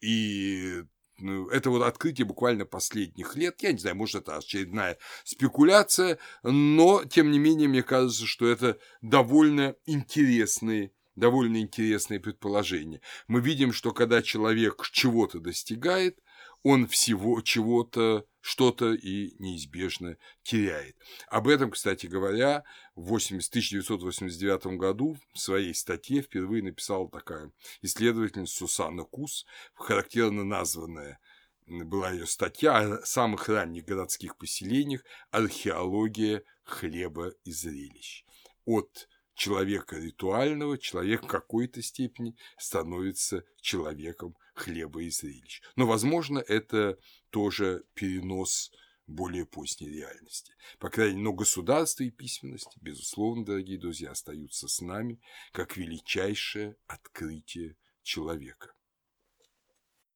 И 0.00 0.82
ну, 1.18 1.48
это 1.48 1.70
вот 1.70 1.82
открытие 1.82 2.26
буквально 2.26 2.66
последних 2.66 3.36
лет. 3.36 3.62
Я 3.62 3.72
не 3.72 3.78
знаю, 3.78 3.96
может, 3.96 4.16
это 4.16 4.36
очередная 4.36 4.98
спекуляция, 5.24 6.18
но, 6.42 7.04
тем 7.04 7.30
не 7.30 7.38
менее, 7.38 7.68
мне 7.68 7.82
кажется, 7.82 8.26
что 8.26 8.46
это 8.46 8.78
довольно 9.00 9.76
интересные 9.86 10.92
довольно 11.16 11.58
интересное 11.60 12.20
предположение. 12.20 13.00
Мы 13.26 13.40
видим, 13.40 13.72
что 13.72 13.92
когда 13.92 14.22
человек 14.22 14.86
чего-то 14.92 15.40
достигает, 15.40 16.18
он 16.62 16.86
всего 16.86 17.40
чего-то, 17.40 18.26
что-то 18.40 18.92
и 18.92 19.34
неизбежно 19.38 20.16
теряет. 20.42 20.96
Об 21.28 21.48
этом, 21.48 21.70
кстати 21.70 22.06
говоря, 22.06 22.64
в 22.94 23.06
1989 23.06 24.78
году 24.78 25.16
в 25.32 25.38
своей 25.38 25.74
статье 25.74 26.22
впервые 26.22 26.62
написала 26.62 27.08
такая 27.10 27.52
исследовательница 27.82 28.56
Сусанна 28.56 29.04
Кус, 29.04 29.46
характерно 29.74 30.44
названная 30.44 31.18
была 31.66 32.12
ее 32.12 32.26
статья 32.26 32.78
о 32.78 33.04
самых 33.04 33.48
ранних 33.48 33.84
городских 33.84 34.36
поселениях 34.36 35.02
«Археология 35.30 36.42
хлеба 36.62 37.32
и 37.44 37.50
зрелищ». 37.50 38.24
От 38.64 39.08
человека 39.36 39.96
ритуального, 39.96 40.78
человек 40.78 41.24
в 41.24 41.26
какой-то 41.28 41.82
степени 41.82 42.34
становится 42.58 43.44
человеком 43.60 44.36
хлеба 44.54 45.02
и 45.02 45.10
зрелищ. 45.10 45.62
Но, 45.76 45.86
возможно, 45.86 46.38
это 46.38 46.98
тоже 47.30 47.84
перенос 47.94 48.72
более 49.06 49.46
поздней 49.46 49.88
реальности. 49.88 50.52
По 50.78 50.90
крайней 50.90 51.16
мере, 51.16 51.24
но 51.24 51.32
государство 51.32 52.02
и 52.02 52.10
письменность, 52.10 52.76
безусловно, 52.80 53.44
дорогие 53.44 53.78
друзья, 53.78 54.10
остаются 54.10 54.66
с 54.66 54.80
нами 54.80 55.20
как 55.52 55.76
величайшее 55.76 56.76
открытие 56.86 57.76
человека. 58.02 58.75